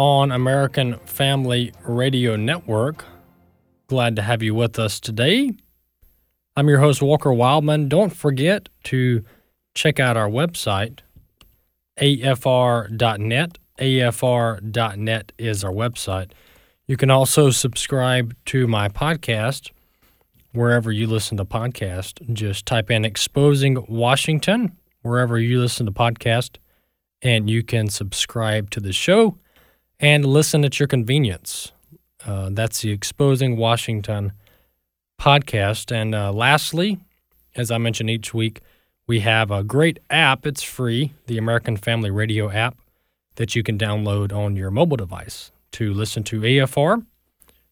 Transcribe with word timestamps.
on 0.00 0.32
American 0.32 0.94
Family 1.04 1.74
Radio 1.84 2.34
Network. 2.34 3.04
Glad 3.86 4.16
to 4.16 4.22
have 4.22 4.42
you 4.42 4.54
with 4.54 4.78
us 4.78 4.98
today. 4.98 5.52
I'm 6.56 6.70
your 6.70 6.78
host, 6.78 7.02
Walker 7.02 7.30
Wildman. 7.30 7.90
Don't 7.90 8.08
forget 8.08 8.70
to 8.84 9.22
check 9.74 10.00
out 10.00 10.16
our 10.16 10.30
website, 10.30 11.00
afr.net. 12.00 13.58
afr.net 13.78 15.32
is 15.36 15.64
our 15.64 15.70
website. 15.70 16.30
You 16.86 16.96
can 16.96 17.10
also 17.10 17.50
subscribe 17.50 18.34
to 18.46 18.66
my 18.66 18.88
podcast 18.88 19.70
wherever 20.54 20.90
you 20.90 21.08
listen 21.08 21.36
to 21.36 21.44
podcasts. 21.44 22.32
Just 22.32 22.64
type 22.64 22.90
in 22.90 23.04
Exposing 23.04 23.84
Washington 23.86 24.78
wherever 25.02 25.38
you 25.38 25.60
listen 25.60 25.84
to 25.84 25.92
podcast 25.92 26.56
and 27.20 27.50
you 27.50 27.62
can 27.62 27.90
subscribe 27.90 28.70
to 28.70 28.80
the 28.80 28.94
show 28.94 29.36
and 30.00 30.24
listen 30.24 30.64
at 30.64 30.80
your 30.80 30.88
convenience. 30.88 31.72
Uh, 32.26 32.48
that's 32.50 32.80
the 32.80 32.90
Exposing 32.90 33.56
Washington 33.56 34.32
podcast. 35.20 35.92
And 35.94 36.14
uh, 36.14 36.32
lastly, 36.32 36.98
as 37.54 37.70
I 37.70 37.78
mention 37.78 38.08
each 38.08 38.32
week, 38.32 38.60
we 39.06 39.20
have 39.20 39.50
a 39.50 39.62
great 39.62 39.98
app. 40.08 40.46
It's 40.46 40.62
free, 40.62 41.12
the 41.26 41.36
American 41.36 41.76
Family 41.76 42.10
Radio 42.10 42.50
app 42.50 42.78
that 43.36 43.54
you 43.54 43.62
can 43.62 43.78
download 43.78 44.32
on 44.32 44.56
your 44.56 44.70
mobile 44.70 44.96
device 44.96 45.52
to 45.72 45.92
listen 45.92 46.24
to 46.24 46.40
AFR 46.40 47.04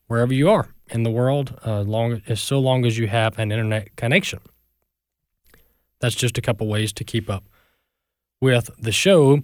wherever 0.06 0.32
you 0.32 0.50
are 0.50 0.68
in 0.90 1.02
the 1.02 1.10
world, 1.10 1.58
uh, 1.66 1.82
long 1.82 2.22
as 2.28 2.40
so 2.40 2.58
long 2.58 2.84
as 2.86 2.98
you 2.98 3.08
have 3.08 3.38
an 3.38 3.52
internet 3.52 3.94
connection. 3.96 4.40
That's 6.00 6.14
just 6.14 6.38
a 6.38 6.40
couple 6.40 6.66
ways 6.66 6.92
to 6.94 7.04
keep 7.04 7.28
up 7.28 7.44
with 8.40 8.70
the 8.78 8.92
show. 8.92 9.42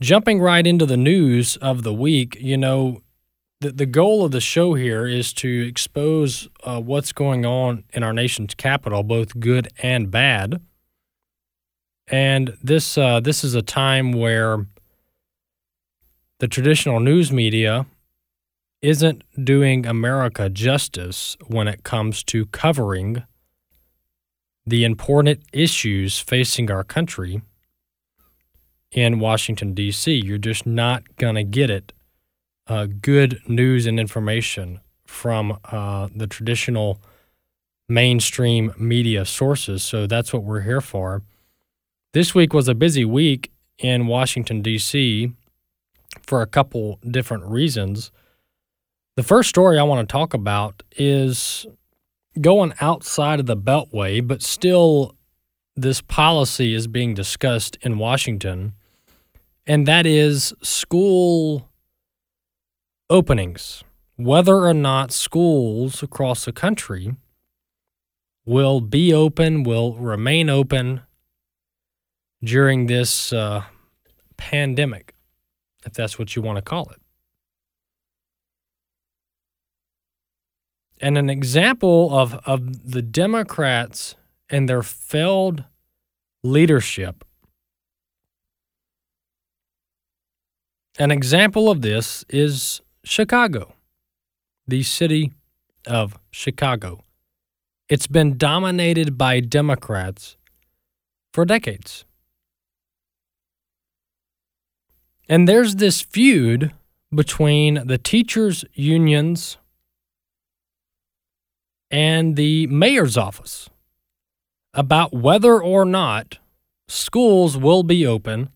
Jumping 0.00 0.40
right 0.40 0.66
into 0.66 0.86
the 0.86 0.96
news 0.96 1.56
of 1.58 1.82
the 1.82 1.92
week, 1.92 2.36
you 2.40 2.56
know, 2.56 3.02
the, 3.60 3.70
the 3.70 3.86
goal 3.86 4.24
of 4.24 4.32
the 4.32 4.40
show 4.40 4.72
here 4.72 5.06
is 5.06 5.34
to 5.34 5.66
expose 5.68 6.48
uh, 6.64 6.80
what's 6.80 7.12
going 7.12 7.44
on 7.44 7.84
in 7.92 8.02
our 8.02 8.14
nation's 8.14 8.54
capital, 8.54 9.02
both 9.02 9.38
good 9.38 9.68
and 9.82 10.10
bad. 10.10 10.62
And 12.08 12.56
this 12.62 12.96
uh, 12.96 13.20
this 13.20 13.44
is 13.44 13.54
a 13.54 13.62
time 13.62 14.12
where 14.12 14.66
the 16.38 16.48
traditional 16.48 16.98
news 16.98 17.30
media 17.30 17.84
isn't 18.80 19.22
doing 19.44 19.84
America 19.86 20.48
justice 20.48 21.36
when 21.46 21.68
it 21.68 21.84
comes 21.84 22.24
to 22.24 22.46
covering 22.46 23.22
the 24.66 24.84
important 24.84 25.42
issues 25.52 26.18
facing 26.18 26.70
our 26.70 26.82
country 26.82 27.42
in 28.92 29.20
Washington, 29.20 29.74
D.C. 29.74 30.12
You're 30.12 30.38
just 30.38 30.66
not 30.66 31.16
going 31.16 31.36
to 31.36 31.44
get 31.44 31.70
it 31.70 31.92
uh, 32.66 32.86
good 33.00 33.40
news 33.46 33.86
and 33.86 33.98
information 33.98 34.80
from 35.04 35.58
uh, 35.64 36.08
the 36.14 36.26
traditional 36.26 37.00
mainstream 37.88 38.72
media 38.78 39.24
sources. 39.24 39.82
So 39.82 40.06
that's 40.06 40.32
what 40.32 40.44
we're 40.44 40.60
here 40.60 40.80
for. 40.80 41.22
This 42.12 42.34
week 42.34 42.52
was 42.52 42.68
a 42.68 42.74
busy 42.74 43.04
week 43.04 43.50
in 43.78 44.06
Washington, 44.06 44.62
D.C. 44.62 45.32
for 46.22 46.42
a 46.42 46.46
couple 46.46 46.98
different 47.08 47.44
reasons. 47.44 48.10
The 49.16 49.22
first 49.22 49.48
story 49.48 49.78
I 49.78 49.82
want 49.82 50.08
to 50.08 50.12
talk 50.12 50.32
about 50.32 50.82
is 50.96 51.66
going 52.40 52.74
outside 52.80 53.40
of 53.40 53.46
the 53.46 53.56
Beltway, 53.56 54.26
but 54.26 54.42
still, 54.42 55.16
this 55.76 56.00
policy 56.00 56.74
is 56.74 56.86
being 56.86 57.14
discussed 57.14 57.76
in 57.82 57.98
Washington, 57.98 58.74
and 59.70 59.86
that 59.86 60.04
is 60.04 60.52
school 60.62 61.68
openings. 63.08 63.84
Whether 64.16 64.56
or 64.56 64.74
not 64.74 65.12
schools 65.12 66.02
across 66.02 66.44
the 66.44 66.52
country 66.52 67.14
will 68.44 68.80
be 68.80 69.14
open, 69.14 69.62
will 69.62 69.94
remain 69.94 70.50
open 70.50 71.02
during 72.42 72.88
this 72.88 73.32
uh, 73.32 73.62
pandemic, 74.36 75.14
if 75.86 75.92
that's 75.92 76.18
what 76.18 76.34
you 76.34 76.42
want 76.42 76.56
to 76.56 76.62
call 76.62 76.90
it. 76.90 77.00
And 81.00 81.16
an 81.16 81.30
example 81.30 82.18
of, 82.18 82.34
of 82.44 82.90
the 82.90 83.02
Democrats 83.02 84.16
and 84.48 84.68
their 84.68 84.82
failed 84.82 85.62
leadership. 86.42 87.24
An 91.00 91.10
example 91.10 91.70
of 91.70 91.80
this 91.80 92.26
is 92.28 92.82
Chicago, 93.04 93.72
the 94.68 94.82
city 94.82 95.32
of 95.86 96.18
Chicago. 96.30 97.04
It's 97.88 98.06
been 98.06 98.36
dominated 98.36 99.16
by 99.16 99.40
Democrats 99.40 100.36
for 101.32 101.46
decades. 101.46 102.04
And 105.26 105.48
there's 105.48 105.76
this 105.76 106.02
feud 106.02 106.74
between 107.14 107.86
the 107.86 107.96
teachers' 107.96 108.66
unions 108.74 109.56
and 111.90 112.36
the 112.36 112.66
mayor's 112.66 113.16
office 113.16 113.70
about 114.74 115.14
whether 115.14 115.62
or 115.62 115.86
not 115.86 116.36
schools 116.88 117.56
will 117.56 117.84
be 117.84 118.06
open 118.06 118.50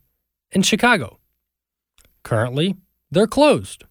in 0.52 0.60
Chicago. 0.60 1.18
Currently, 2.24 2.74
they're 3.10 3.28
closed. 3.28 3.84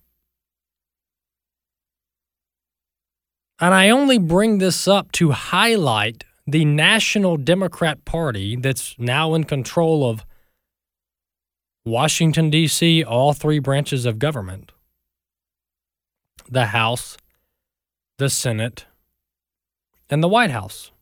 And 3.59 3.73
I 3.73 3.89
only 3.89 4.17
bring 4.17 4.57
this 4.57 4.87
up 4.87 5.11
to 5.13 5.31
highlight 5.31 6.25
the 6.45 6.65
National 6.65 7.37
Democrat 7.37 8.03
Party 8.03 8.57
that's 8.57 8.95
now 8.97 9.33
in 9.33 9.45
control 9.45 10.09
of 10.09 10.25
Washington, 11.85 12.49
D.C., 12.49 13.03
all 13.03 13.33
three 13.33 13.59
branches 13.59 14.05
of 14.05 14.19
government 14.19 14.71
the 16.49 16.67
House, 16.67 17.17
the 18.17 18.29
Senate, 18.29 18.85
and 20.09 20.21
the 20.21 20.27
White 20.27 20.51
House. 20.51 20.92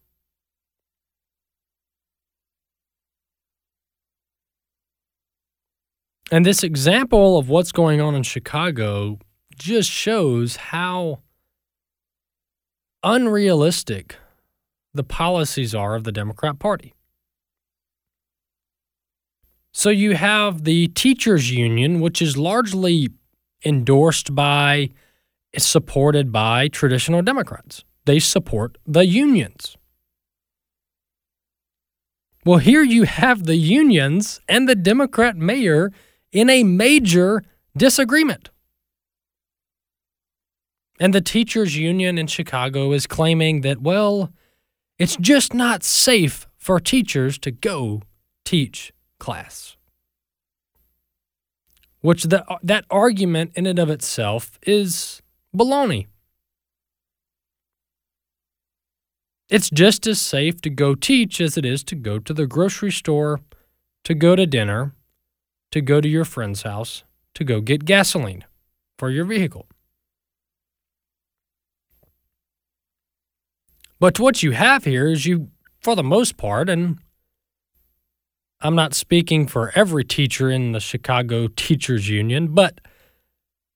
And 6.31 6.45
this 6.45 6.63
example 6.63 7.37
of 7.37 7.49
what's 7.49 7.73
going 7.73 7.99
on 7.99 8.15
in 8.15 8.23
Chicago 8.23 9.19
just 9.57 9.91
shows 9.91 10.55
how 10.55 11.19
unrealistic 13.03 14.15
the 14.93 15.03
policies 15.03 15.75
are 15.75 15.93
of 15.93 16.05
the 16.05 16.11
Democrat 16.11 16.57
Party. 16.57 16.93
So 19.73 19.89
you 19.89 20.15
have 20.15 20.63
the 20.63 20.87
teachers 20.89 21.51
union, 21.51 21.99
which 21.99 22.21
is 22.21 22.37
largely 22.37 23.09
endorsed 23.65 24.33
by, 24.33 24.89
supported 25.57 26.31
by 26.31 26.69
traditional 26.69 27.21
Democrats. 27.21 27.83
They 28.05 28.19
support 28.19 28.77
the 28.85 29.05
unions. 29.05 29.75
Well, 32.45 32.57
here 32.57 32.83
you 32.83 33.03
have 33.03 33.43
the 33.45 33.57
unions 33.57 34.39
and 34.47 34.67
the 34.67 34.75
Democrat 34.75 35.37
mayor 35.37 35.91
in 36.31 36.49
a 36.49 36.63
major 36.63 37.43
disagreement. 37.75 38.49
And 40.99 41.13
the 41.13 41.21
teachers' 41.21 41.75
union 41.75 42.17
in 42.17 42.27
Chicago 42.27 42.91
is 42.91 43.07
claiming 43.07 43.61
that, 43.61 43.81
well, 43.81 44.31
it's 44.99 45.17
just 45.17 45.53
not 45.53 45.83
safe 45.83 46.47
for 46.57 46.79
teachers 46.79 47.39
to 47.39 47.51
go 47.51 48.03
teach 48.45 48.93
class. 49.19 49.75
Which 52.01 52.23
the, 52.25 52.45
that 52.61 52.85
argument 52.89 53.51
in 53.55 53.65
and 53.65 53.79
of 53.79 53.89
itself 53.89 54.59
is 54.61 55.21
baloney. 55.55 56.07
It's 59.49 59.69
just 59.69 60.07
as 60.07 60.21
safe 60.21 60.61
to 60.61 60.69
go 60.69 60.95
teach 60.95 61.41
as 61.41 61.57
it 61.57 61.65
is 61.65 61.83
to 61.85 61.95
go 61.95 62.19
to 62.19 62.33
the 62.33 62.47
grocery 62.47 62.91
store, 62.91 63.39
to 64.03 64.13
go 64.13 64.35
to 64.35 64.45
dinner, 64.45 64.93
to 65.71 65.81
go 65.81 66.01
to 66.01 66.07
your 66.07 66.25
friend's 66.25 66.63
house, 66.63 67.03
to 67.33 67.43
go 67.43 67.61
get 67.61 67.85
gasoline 67.85 68.45
for 68.97 69.09
your 69.09 69.25
vehicle. 69.25 69.67
But 73.99 74.19
what 74.19 74.41
you 74.41 74.51
have 74.51 74.83
here 74.83 75.07
is 75.07 75.25
you, 75.25 75.49
for 75.79 75.95
the 75.95 76.03
most 76.03 76.35
part, 76.35 76.69
and 76.69 76.97
I'm 78.59 78.75
not 78.75 78.93
speaking 78.93 79.47
for 79.47 79.71
every 79.75 80.03
teacher 80.03 80.49
in 80.49 80.71
the 80.71 80.79
Chicago 80.79 81.47
Teachers 81.47 82.09
Union, 82.09 82.53
but 82.53 82.81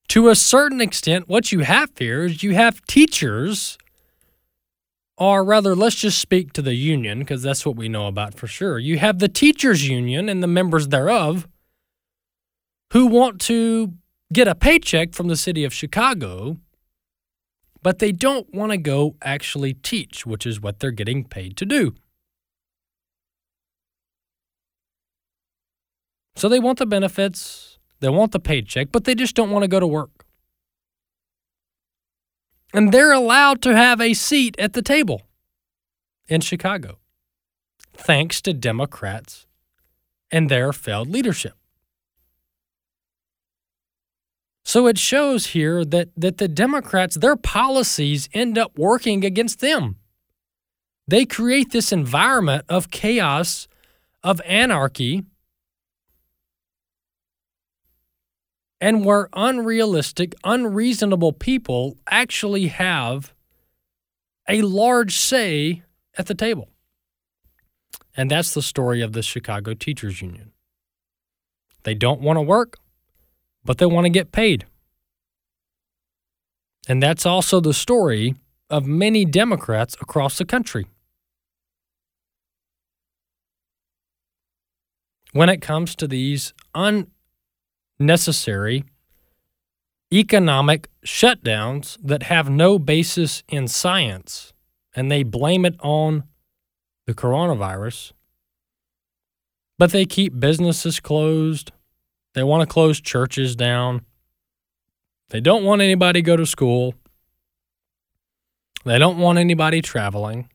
to 0.10 0.30
a 0.30 0.36
certain 0.36 0.82
extent, 0.82 1.28
what 1.28 1.52
you 1.52 1.60
have 1.60 1.92
here 1.98 2.24
is 2.26 2.44
you 2.44 2.54
have 2.54 2.86
teachers, 2.86 3.78
or 5.18 5.44
rather, 5.44 5.76
let's 5.76 5.96
just 5.96 6.20
speak 6.20 6.54
to 6.54 6.62
the 6.62 6.76
union 6.76 7.20
because 7.20 7.42
that's 7.42 7.66
what 7.66 7.76
we 7.76 7.88
know 7.88 8.08
about 8.08 8.34
for 8.34 8.48
sure. 8.48 8.78
You 8.78 9.00
have 9.00 9.20
the 9.20 9.28
teachers' 9.30 9.88
union 9.88 10.28
and 10.28 10.44
the 10.44 10.48
members 10.48 10.90
thereof 10.90 11.48
who 12.92 13.08
want 13.08 13.42
to 13.42 13.94
get 14.32 14.48
a 14.48 14.56
paycheck 14.56 15.14
from 15.14 15.28
the 15.28 15.36
city 15.36 15.64
of 15.64 15.74
Chicago, 15.74 16.58
but 17.82 18.00
they 18.00 18.12
don't 18.12 18.54
want 18.54 18.72
to 18.72 18.78
go 18.78 19.16
actually 19.22 19.74
teach, 19.74 20.26
which 20.26 20.46
is 20.46 20.60
what 20.60 20.80
they're 20.80 20.92
getting 20.92 21.24
paid 21.24 21.56
to 21.58 21.66
do. 21.66 21.96
So 26.36 26.50
they 26.50 26.60
want 26.60 26.80
the 26.80 26.86
benefits, 26.86 27.80
they 28.00 28.10
want 28.10 28.32
the 28.32 28.40
paycheck, 28.40 28.92
but 28.92 29.06
they 29.06 29.16
just 29.16 29.36
don't 29.36 29.52
want 29.52 29.64
to 29.64 29.70
go 29.70 29.80
to 29.80 29.88
work. 29.88 30.26
And 32.74 32.92
they're 32.92 33.14
allowed 33.14 33.62
to 33.62 33.76
have 33.76 34.02
a 34.02 34.14
seat 34.14 34.56
at 34.60 34.74
the 34.74 34.82
table 34.82 35.22
in 36.28 36.42
Chicago, 36.42 36.98
thanks 37.94 38.42
to 38.42 38.54
Democrats 38.54 39.48
and 40.30 40.50
their 40.50 40.74
failed 40.74 41.10
leadership. 41.10 41.54
So 44.66 44.88
it 44.88 44.98
shows 44.98 45.48
here 45.48 45.86
that, 45.86 46.10
that 46.18 46.40
the 46.40 46.48
Democrats, 46.48 47.16
their 47.16 47.36
policies 47.36 48.28
end 48.34 48.58
up 48.58 48.78
working 48.78 49.24
against 49.24 49.60
them. 49.60 49.98
They 51.08 51.26
create 51.26 51.72
this 51.72 51.92
environment 51.92 52.66
of 52.68 52.90
chaos, 52.90 53.68
of 54.24 54.42
anarchy, 54.44 55.24
and 58.82 59.06
where 59.06 59.30
unrealistic, 59.34 60.34
unreasonable 60.44 61.34
people 61.34 61.98
actually 62.10 62.68
have 62.68 63.36
a 64.50 64.64
large 64.64 65.16
say 65.16 65.84
at 66.18 66.26
the 66.26 66.36
table. 66.36 66.70
And 68.18 68.32
that's 68.32 68.56
the 68.56 68.64
story 68.64 69.02
of 69.02 69.14
the 69.14 69.22
Chicago 69.22 69.76
Teachers 69.76 70.24
Union. 70.24 70.54
They 71.84 71.94
don't 71.94 72.22
want 72.22 72.38
to 72.38 72.42
work, 72.42 72.80
but 73.66 73.80
they 73.80 73.86
want 73.86 74.06
to 74.06 74.10
get 74.10 74.32
paid. 74.32 74.66
And 76.88 77.02
that's 77.02 77.26
also 77.26 77.60
the 77.60 77.74
story 77.74 78.36
of 78.70 78.86
many 78.86 79.26
Democrats 79.26 79.96
across 80.00 80.38
the 80.38 80.46
country. 80.46 80.86
When 85.32 85.50
it 85.50 85.62
comes 85.62 85.96
to 85.98 86.08
these 86.08 86.54
unnecessary 88.00 88.86
economic 90.14 90.88
shutdowns 91.06 91.98
that 92.02 92.24
have 92.24 92.50
no 92.50 92.80
basis 92.80 93.44
in 93.50 93.68
science 93.68 94.54
and 94.96 95.12
they 95.12 95.24
blame 95.24 95.66
it 95.66 95.76
on 95.82 96.24
the 97.06 97.14
coronavirus, 97.14 98.14
but 99.78 99.92
they 99.92 100.06
keep 100.06 100.40
businesses 100.40 101.02
closed, 101.02 101.72
they 102.36 102.44
want 102.44 102.62
to 102.62 102.72
close 102.72 103.00
churches 103.00 103.56
down. 103.56 104.02
They 105.30 105.40
don't 105.40 105.64
want 105.64 105.82
anybody 105.82 106.22
to 106.22 106.26
go 106.26 106.36
to 106.36 106.46
school. 106.46 106.94
They 108.84 109.00
don't 109.00 109.18
want 109.18 109.40
anybody 109.40 109.82
traveling. 109.82 110.50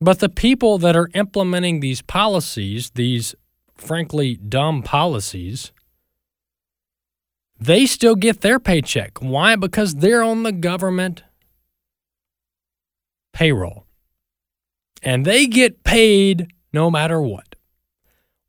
But 0.00 0.18
the 0.18 0.28
people 0.28 0.78
that 0.78 0.96
are 0.96 1.10
implementing 1.14 1.78
these 1.78 2.02
policies, 2.02 2.90
these 2.90 3.36
frankly 3.76 4.34
dumb 4.34 4.82
policies, 4.82 5.72
they 7.58 7.86
still 7.86 8.16
get 8.16 8.40
their 8.40 8.58
paycheck. 8.58 9.18
Why? 9.18 9.54
Because 9.54 9.96
they're 9.96 10.24
on 10.24 10.42
the 10.42 10.52
government 10.52 11.22
payroll. 13.32 13.86
And 15.02 15.24
they 15.24 15.46
get 15.46 15.84
paid 15.84 16.48
no 16.72 16.90
matter 16.90 17.22
what 17.22 17.49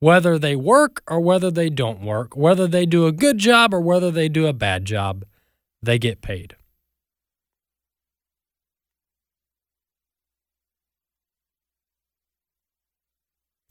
whether 0.01 0.39
they 0.39 0.55
work 0.55 1.03
or 1.07 1.21
whether 1.21 1.51
they 1.51 1.69
don't 1.69 2.01
work, 2.01 2.35
whether 2.35 2.67
they 2.67 2.87
do 2.87 3.05
a 3.05 3.11
good 3.11 3.37
job 3.37 3.71
or 3.71 3.79
whether 3.79 4.09
they 4.09 4.27
do 4.27 4.47
a 4.47 4.53
bad 4.53 4.83
job, 4.83 5.23
they 5.81 5.99
get 5.99 6.21
paid. 6.21 6.55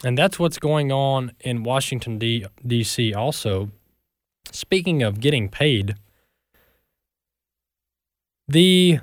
And 0.05 0.17
that's 0.17 0.38
what's 0.38 0.59
going 0.59 0.93
on 0.93 1.32
in 1.41 1.65
Washington, 1.65 2.19
D.C. 2.19 3.12
also. 3.12 3.71
Speaking 4.53 5.03
of 5.03 5.21
getting 5.21 5.49
paid, 5.49 5.97
the 8.47 9.00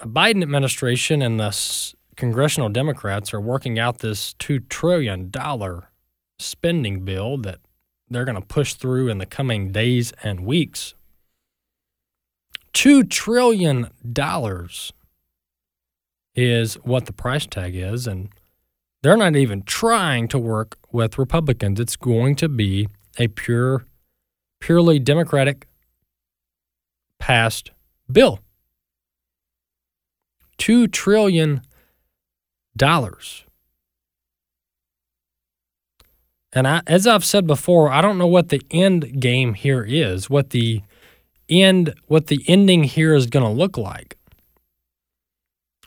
Biden 0.00 0.42
administration 0.42 1.22
and 1.22 1.40
the 1.40 1.94
congressional 2.14 2.68
Democrats 2.68 3.32
are 3.32 3.40
working 3.40 3.78
out 3.78 3.98
this 3.98 4.34
$2 4.34 4.68
trillion 4.68 5.30
spending 6.38 7.04
bill 7.04 7.36
that 7.38 7.60
they're 8.08 8.24
going 8.24 8.40
to 8.40 8.46
push 8.46 8.74
through 8.74 9.08
in 9.08 9.18
the 9.18 9.26
coming 9.26 9.72
days 9.72 10.12
and 10.22 10.40
weeks. 10.40 10.94
$2 12.74 13.08
trillion 13.08 13.88
is 16.34 16.74
what 16.74 17.06
the 17.06 17.12
price 17.12 17.46
tag 17.46 17.74
is, 17.74 18.06
and 18.06 18.28
they're 19.02 19.16
not 19.16 19.34
even 19.34 19.62
trying 19.62 20.28
to 20.28 20.38
work 20.38 20.76
with 20.92 21.18
Republicans. 21.18 21.80
It's 21.80 21.96
going 21.96 22.36
to 22.36 22.48
be 22.48 22.88
a 23.18 23.28
pure, 23.28 23.86
purely 24.60 24.98
Democratic 24.98 25.66
passed 27.18 27.70
bill. 28.10 28.40
$2 30.58 30.90
trillion. 30.92 31.62
And 36.56 36.66
I, 36.66 36.80
as 36.86 37.06
I've 37.06 37.22
said 37.22 37.46
before, 37.46 37.90
I 37.90 38.00
don't 38.00 38.16
know 38.16 38.26
what 38.26 38.48
the 38.48 38.62
end 38.70 39.20
game 39.20 39.52
here 39.52 39.84
is, 39.86 40.30
what 40.30 40.50
the 40.50 40.80
end, 41.50 41.92
what 42.06 42.28
the 42.28 42.42
ending 42.48 42.84
here 42.84 43.14
is 43.14 43.26
going 43.26 43.44
to 43.44 43.50
look 43.50 43.76
like. 43.76 44.16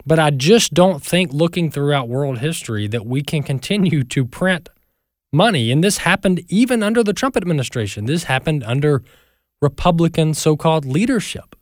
But 0.05 0.19
I 0.19 0.29
just 0.29 0.75
don't 0.75 1.03
think, 1.03 1.33
looking 1.33 1.71
throughout 1.71 2.07
world 2.07 2.37
history, 2.37 2.87
that 2.87 3.07
we 3.07 3.23
can 3.23 3.41
continue 3.41 4.03
to 4.03 4.23
print 4.23 4.69
money. 5.33 5.71
And 5.71 5.83
this 5.83 5.97
happened 5.97 6.43
even 6.49 6.83
under 6.83 7.03
the 7.03 7.13
Trump 7.13 7.35
administration. 7.35 8.05
This 8.05 8.25
happened 8.25 8.63
under 8.63 9.01
Republican 9.63 10.35
so 10.35 10.55
called 10.55 10.85
leadership. 10.85 11.55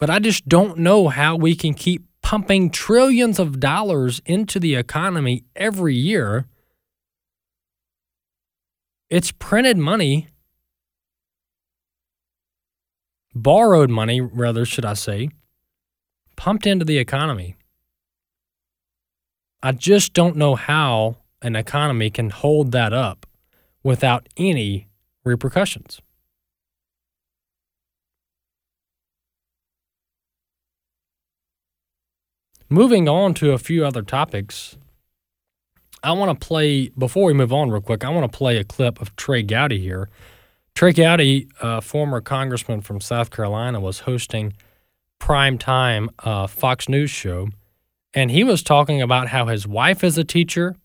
But 0.00 0.08
I 0.08 0.18
just 0.18 0.48
don't 0.48 0.78
know 0.78 1.08
how 1.08 1.36
we 1.36 1.56
can 1.56 1.74
keep 1.74 2.06
pumping 2.22 2.70
trillions 2.70 3.38
of 3.38 3.60
dollars 3.60 4.22
into 4.24 4.58
the 4.58 4.76
economy 4.76 5.44
every 5.54 5.94
year 5.94 6.46
it's 9.08 9.32
printed 9.32 9.76
money, 9.76 10.28
borrowed 13.34 13.90
money, 13.90 14.20
rather, 14.20 14.64
should 14.64 14.84
I 14.84 14.94
say, 14.94 15.30
pumped 16.36 16.66
into 16.66 16.84
the 16.84 16.98
economy. 16.98 17.56
I 19.62 19.72
just 19.72 20.12
don't 20.12 20.36
know 20.36 20.54
how 20.54 21.16
an 21.42 21.56
economy 21.56 22.10
can 22.10 22.30
hold 22.30 22.72
that 22.72 22.92
up 22.92 23.26
without 23.82 24.28
any 24.36 24.88
repercussions. 25.24 26.00
Moving 32.68 33.08
on 33.08 33.32
to 33.34 33.52
a 33.52 33.58
few 33.58 33.86
other 33.86 34.02
topics, 34.02 34.76
I 36.06 36.12
want 36.12 36.40
to 36.40 36.46
play, 36.46 36.88
before 36.96 37.24
we 37.24 37.32
move 37.32 37.52
on 37.52 37.70
real 37.70 37.82
quick, 37.82 38.04
I 38.04 38.10
want 38.10 38.30
to 38.30 38.36
play 38.36 38.58
a 38.58 38.64
clip 38.64 39.00
of 39.00 39.14
Trey 39.16 39.42
Gowdy 39.42 39.80
here 39.80 40.08
Trey 40.76 40.92
Gowdy, 40.92 41.48
a 41.62 41.80
former 41.80 42.20
congressman 42.20 42.82
from 42.82 43.00
South 43.00 43.30
Carolina, 43.30 43.80
was 43.80 44.00
hosting 44.00 44.52
prime 45.18 45.56
time 45.56 46.10
uh, 46.18 46.46
Fox 46.46 46.86
News 46.86 47.10
show, 47.10 47.48
and 48.12 48.30
he 48.30 48.44
was 48.44 48.62
talking 48.62 49.00
about 49.00 49.28
how 49.28 49.46
his 49.46 49.66
wife 49.66 50.04
is 50.04 50.18
a 50.18 50.22
teacher, 50.22 50.76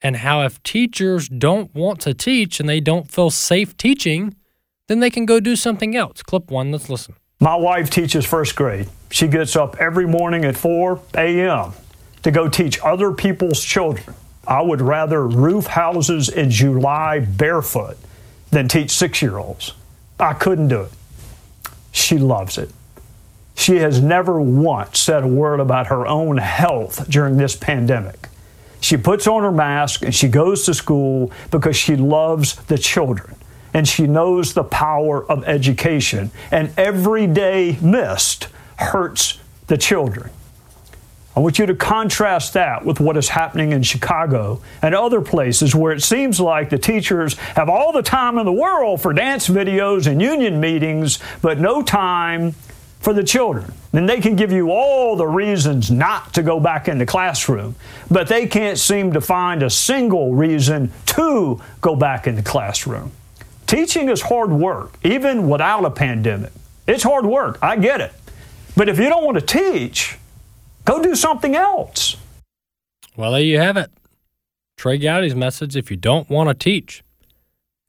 and 0.00 0.16
how 0.16 0.40
if 0.40 0.62
teachers 0.62 1.28
don't 1.28 1.74
want 1.74 2.00
to 2.00 2.14
teach 2.14 2.58
and 2.58 2.66
they 2.66 2.80
don't 2.80 3.10
feel 3.10 3.28
safe 3.28 3.76
teaching, 3.76 4.34
then 4.88 5.00
they 5.00 5.10
can 5.10 5.26
go 5.26 5.40
do 5.40 5.56
something 5.56 5.94
else. 5.94 6.22
Clip 6.22 6.50
one. 6.50 6.72
Let's 6.72 6.88
listen. 6.88 7.14
My 7.38 7.54
wife 7.54 7.90
teaches 7.90 8.24
first 8.24 8.56
grade. 8.56 8.88
She 9.10 9.28
gets 9.28 9.56
up 9.56 9.76
every 9.78 10.06
morning 10.06 10.46
at 10.46 10.56
4 10.56 11.02
a.m. 11.16 11.72
to 12.22 12.30
go 12.30 12.48
teach 12.48 12.80
other 12.82 13.12
people's 13.12 13.62
children. 13.62 14.16
I 14.46 14.62
would 14.62 14.80
rather 14.80 15.26
roof 15.26 15.66
houses 15.66 16.28
in 16.28 16.50
July 16.50 17.20
barefoot 17.20 17.96
than 18.50 18.68
teach 18.68 18.90
six 18.90 19.22
year 19.22 19.38
olds. 19.38 19.74
I 20.18 20.34
couldn't 20.34 20.68
do 20.68 20.82
it. 20.82 20.92
She 21.92 22.18
loves 22.18 22.58
it. 22.58 22.70
She 23.54 23.76
has 23.76 24.00
never 24.00 24.40
once 24.40 24.98
said 24.98 25.22
a 25.22 25.28
word 25.28 25.60
about 25.60 25.86
her 25.86 26.06
own 26.06 26.38
health 26.38 27.08
during 27.08 27.36
this 27.36 27.56
pandemic. 27.56 28.28
She 28.80 28.96
puts 28.96 29.26
on 29.26 29.42
her 29.42 29.52
mask 29.52 30.02
and 30.02 30.14
she 30.14 30.28
goes 30.28 30.66
to 30.66 30.74
school 30.74 31.32
because 31.50 31.76
she 31.76 31.96
loves 31.96 32.56
the 32.64 32.76
children 32.76 33.36
and 33.72 33.88
she 33.88 34.06
knows 34.06 34.54
the 34.54 34.64
power 34.64 35.24
of 35.30 35.44
education. 35.44 36.30
And 36.50 36.72
every 36.76 37.26
day 37.26 37.78
missed 37.80 38.48
hurts 38.76 39.38
the 39.66 39.78
children. 39.78 40.30
I 41.36 41.40
want 41.40 41.58
you 41.58 41.66
to 41.66 41.74
contrast 41.74 42.52
that 42.52 42.84
with 42.84 43.00
what 43.00 43.16
is 43.16 43.28
happening 43.28 43.72
in 43.72 43.82
Chicago 43.82 44.60
and 44.82 44.94
other 44.94 45.20
places 45.20 45.74
where 45.74 45.92
it 45.92 46.00
seems 46.00 46.38
like 46.38 46.70
the 46.70 46.78
teachers 46.78 47.34
have 47.56 47.68
all 47.68 47.90
the 47.90 48.02
time 48.02 48.38
in 48.38 48.46
the 48.46 48.52
world 48.52 49.02
for 49.02 49.12
dance 49.12 49.48
videos 49.48 50.06
and 50.06 50.22
union 50.22 50.60
meetings, 50.60 51.18
but 51.42 51.58
no 51.58 51.82
time 51.82 52.52
for 53.00 53.12
the 53.12 53.24
children. 53.24 53.72
And 53.92 54.08
they 54.08 54.20
can 54.20 54.36
give 54.36 54.52
you 54.52 54.70
all 54.70 55.16
the 55.16 55.26
reasons 55.26 55.90
not 55.90 56.34
to 56.34 56.42
go 56.42 56.60
back 56.60 56.86
in 56.86 56.98
the 56.98 57.06
classroom, 57.06 57.74
but 58.08 58.28
they 58.28 58.46
can't 58.46 58.78
seem 58.78 59.12
to 59.12 59.20
find 59.20 59.62
a 59.64 59.70
single 59.70 60.34
reason 60.34 60.92
to 61.06 61.60
go 61.80 61.96
back 61.96 62.28
in 62.28 62.36
the 62.36 62.42
classroom. 62.42 63.10
Teaching 63.66 64.08
is 64.08 64.22
hard 64.22 64.52
work, 64.52 64.94
even 65.02 65.48
without 65.48 65.84
a 65.84 65.90
pandemic. 65.90 66.52
It's 66.86 67.02
hard 67.02 67.26
work, 67.26 67.58
I 67.60 67.76
get 67.76 68.00
it. 68.00 68.12
But 68.76 68.88
if 68.88 68.98
you 68.98 69.08
don't 69.08 69.24
want 69.24 69.38
to 69.38 69.44
teach, 69.44 70.16
Go 70.84 71.02
do 71.02 71.14
something 71.14 71.56
else. 71.56 72.16
Well, 73.16 73.32
there 73.32 73.40
you 73.40 73.58
have 73.58 73.76
it. 73.76 73.90
Trey 74.76 74.98
Gowdy's 74.98 75.34
message 75.34 75.76
if 75.76 75.90
you 75.90 75.96
don't 75.96 76.28
want 76.28 76.48
to 76.48 76.54
teach, 76.54 77.02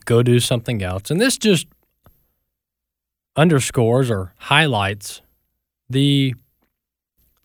go 0.06 0.22
do 0.24 0.40
something 0.40 0.82
else. 0.84 1.10
And 1.10 1.20
this 1.20 1.38
just 1.38 1.68
underscores 3.36 4.10
or 4.10 4.34
highlights 4.38 5.22
the 5.90 6.36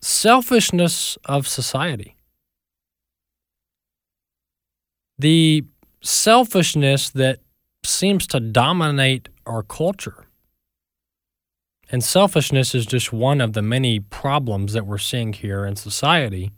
selfishness 0.01 1.19
of 1.25 1.49
society. 1.49 2.17
The 5.19 5.65
selfishness 6.03 7.11
that 7.11 7.41
seems 7.85 8.27
to 8.29 8.41
dominate 8.41 9.29
our 9.47 9.63
culture. 9.63 10.27
And 11.91 12.05
selfishness 12.05 12.75
is 12.75 12.87
just 12.87 13.13
one 13.13 13.41
of 13.41 13.53
the 13.53 13.63
many 13.63 13.99
problems 13.99 14.73
that 14.75 14.87
we're 14.87 14.99
seeing 14.99 15.33
here 15.33 15.67
in 15.67 15.75
society. 15.75 16.53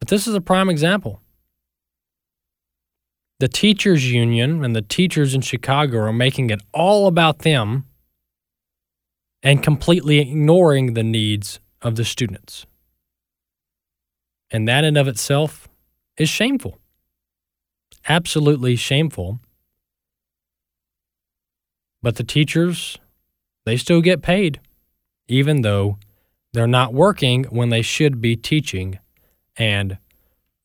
But 0.00 0.08
this 0.08 0.26
is 0.26 0.34
a 0.34 0.40
prime 0.40 0.68
example. 0.68 1.20
The 3.38 3.48
teachers' 3.48 4.10
union 4.10 4.64
and 4.64 4.74
the 4.74 4.82
teachers 4.82 5.34
in 5.34 5.40
Chicago 5.40 5.98
are 5.98 6.12
making 6.12 6.50
it 6.50 6.60
all 6.74 7.06
about 7.06 7.40
them 7.40 7.86
and 9.42 9.62
completely 9.62 10.18
ignoring 10.18 10.94
the 10.94 11.02
needs 11.02 11.60
of 11.80 11.96
the 11.96 12.04
students. 12.04 12.66
And 14.50 14.68
that 14.68 14.84
in 14.84 14.96
of 14.96 15.08
itself 15.08 15.68
is 16.18 16.28
shameful. 16.28 16.78
Absolutely 18.08 18.76
shameful. 18.76 19.40
But 22.02 22.16
the 22.16 22.24
teachers 22.24 22.98
they 23.70 23.76
still 23.76 24.00
get 24.00 24.20
paid, 24.20 24.58
even 25.28 25.62
though 25.62 25.96
they're 26.52 26.66
not 26.66 26.92
working 26.92 27.44
when 27.44 27.68
they 27.68 27.82
should 27.82 28.20
be 28.20 28.34
teaching 28.34 28.98
and 29.54 29.96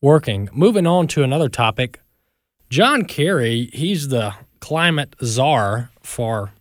working. 0.02 0.48
Moving 0.52 0.88
on 0.88 1.06
to 1.08 1.22
another 1.22 1.48
topic, 1.48 2.00
John 2.68 3.04
Kerry, 3.04 3.70
he's 3.72 4.08
the 4.08 4.34
climate 4.58 5.14
czar 5.22 5.90
for 6.02 6.52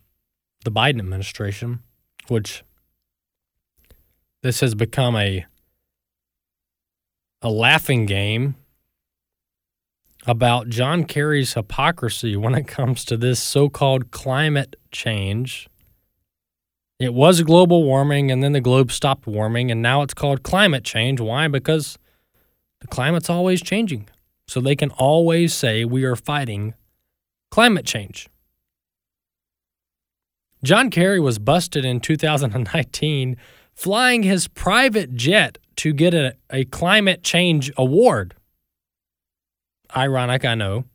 the 0.64 0.72
Biden 0.72 1.00
administration, 1.00 1.80
which 2.28 2.64
this 4.44 4.60
has 4.60 4.76
become 4.76 5.16
a 5.16 5.48
a 7.42 7.50
laughing 7.50 8.06
game 8.06 8.54
about 10.28 10.70
John 10.70 11.06
Kerry's 11.06 11.56
hypocrisy 11.56 12.36
when 12.36 12.54
it 12.54 12.68
comes 12.68 13.04
to 13.06 13.18
this 13.18 13.40
so-called 13.40 14.12
climate 14.12 14.76
change 14.92 15.68
it 17.00 17.14
was 17.14 17.42
global 17.42 17.84
warming, 17.84 18.32
and 18.32 18.42
then 18.42 18.54
the 18.54 18.62
globe 18.62 18.92
stopped 18.92 19.28
warming, 19.28 19.70
and 19.70 19.82
now 19.82 20.02
it's 20.02 20.14
called 20.14 20.44
climate 20.44 20.84
change. 20.84 21.20
Why? 21.20 21.48
Because 21.48 21.98
the 22.82 22.88
climate's 22.88 23.30
always 23.30 23.62
changing. 23.62 24.08
So 24.48 24.62
they 24.62 24.76
can 24.76 24.92
always 24.92 25.54
say 25.54 25.86
we 25.86 26.04
are 26.04 26.16
fighting 26.16 26.76
climate 27.52 27.86
change. 27.86 28.30
John 30.64 30.90
Kerry 30.90 31.20
was 31.20 31.40
busted 31.40 31.86
in 31.86 32.00
2019 32.00 33.38
flying 33.74 34.24
his 34.24 34.48
private 34.48 35.14
jet 35.14 35.58
to 35.76 35.94
get 35.94 36.14
a, 36.14 36.36
a 36.50 36.66
climate 36.66 37.24
change 37.24 37.72
award. 37.78 38.36
Ironic, 39.96 40.46
I 40.46 40.56
know. 40.56 40.86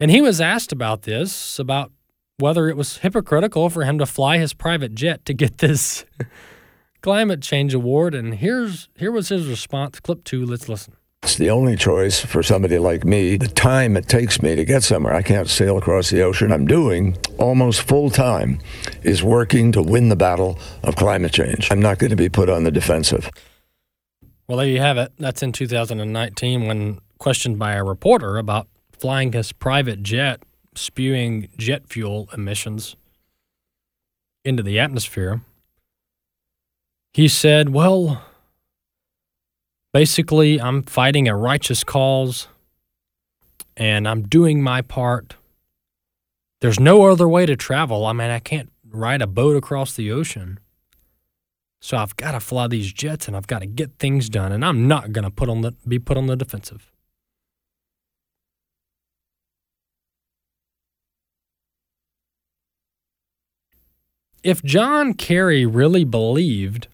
And 0.00 0.10
he 0.10 0.22
was 0.22 0.40
asked 0.40 0.72
about 0.72 1.02
this, 1.02 1.58
about 1.58 1.92
whether 2.40 2.68
it 2.68 2.76
was 2.76 2.98
hypocritical 2.98 3.70
for 3.70 3.84
him 3.84 3.98
to 3.98 4.06
fly 4.06 4.38
his 4.38 4.52
private 4.52 4.94
jet 4.94 5.24
to 5.26 5.34
get 5.34 5.58
this 5.58 6.04
climate 7.02 7.42
change 7.42 7.74
award. 7.74 8.14
And 8.14 8.34
here's 8.34 8.88
here 8.96 9.12
was 9.12 9.28
his 9.28 9.46
response. 9.46 10.00
Clip 10.00 10.24
two. 10.24 10.44
Let's 10.44 10.68
listen. 10.68 10.94
It's 11.22 11.36
the 11.36 11.50
only 11.50 11.76
choice 11.76 12.18
for 12.18 12.42
somebody 12.42 12.78
like 12.78 13.04
me. 13.04 13.36
The 13.36 13.46
time 13.46 13.96
it 13.98 14.08
takes 14.08 14.40
me 14.40 14.54
to 14.54 14.64
get 14.64 14.82
somewhere, 14.82 15.14
I 15.14 15.20
can't 15.20 15.48
sail 15.50 15.76
across 15.76 16.08
the 16.08 16.22
ocean. 16.22 16.50
I'm 16.50 16.66
doing 16.66 17.18
almost 17.38 17.82
full 17.82 18.08
time 18.08 18.58
is 19.02 19.22
working 19.22 19.70
to 19.72 19.82
win 19.82 20.08
the 20.08 20.16
battle 20.16 20.58
of 20.82 20.96
climate 20.96 21.32
change. 21.32 21.70
I'm 21.70 21.80
not 21.80 21.98
going 21.98 22.10
to 22.10 22.16
be 22.16 22.30
put 22.30 22.48
on 22.48 22.64
the 22.64 22.70
defensive. 22.70 23.30
Well, 24.48 24.58
there 24.58 24.66
you 24.66 24.80
have 24.80 24.96
it. 24.96 25.12
That's 25.18 25.42
in 25.42 25.52
2019 25.52 26.66
when 26.66 27.00
questioned 27.18 27.58
by 27.58 27.74
a 27.74 27.84
reporter 27.84 28.38
about 28.38 28.66
flying 28.90 29.32
his 29.32 29.52
private 29.52 30.02
jet 30.02 30.42
spewing 30.74 31.48
jet 31.56 31.88
fuel 31.88 32.28
emissions 32.32 32.96
into 34.44 34.62
the 34.62 34.78
atmosphere, 34.78 35.42
he 37.12 37.28
said, 37.28 37.70
Well, 37.70 38.22
basically, 39.92 40.60
I'm 40.60 40.82
fighting 40.82 41.28
a 41.28 41.36
righteous 41.36 41.84
cause 41.84 42.48
and 43.76 44.06
I'm 44.06 44.22
doing 44.22 44.62
my 44.62 44.82
part. 44.82 45.36
There's 46.60 46.78
no 46.78 47.10
other 47.10 47.28
way 47.28 47.46
to 47.46 47.56
travel. 47.56 48.06
I 48.06 48.12
mean, 48.12 48.30
I 48.30 48.38
can't 48.38 48.70
ride 48.88 49.22
a 49.22 49.26
boat 49.26 49.56
across 49.56 49.94
the 49.94 50.12
ocean. 50.12 50.60
So 51.80 51.96
I've 51.96 52.14
got 52.16 52.32
to 52.32 52.40
fly 52.40 52.68
these 52.68 52.92
jets 52.92 53.26
and 53.26 53.36
I've 53.36 53.46
got 53.46 53.60
to 53.60 53.66
get 53.66 53.98
things 53.98 54.28
done 54.28 54.52
and 54.52 54.64
I'm 54.64 54.86
not 54.86 55.12
going 55.12 55.24
to 55.24 55.30
put 55.30 55.48
on 55.48 55.62
the 55.62 55.72
be 55.88 55.98
put 55.98 56.18
on 56.18 56.26
the 56.26 56.36
defensive. 56.36 56.89
If 64.42 64.62
John 64.62 65.14
Kerry 65.14 65.66
really 65.66 66.04
believed 66.04 66.88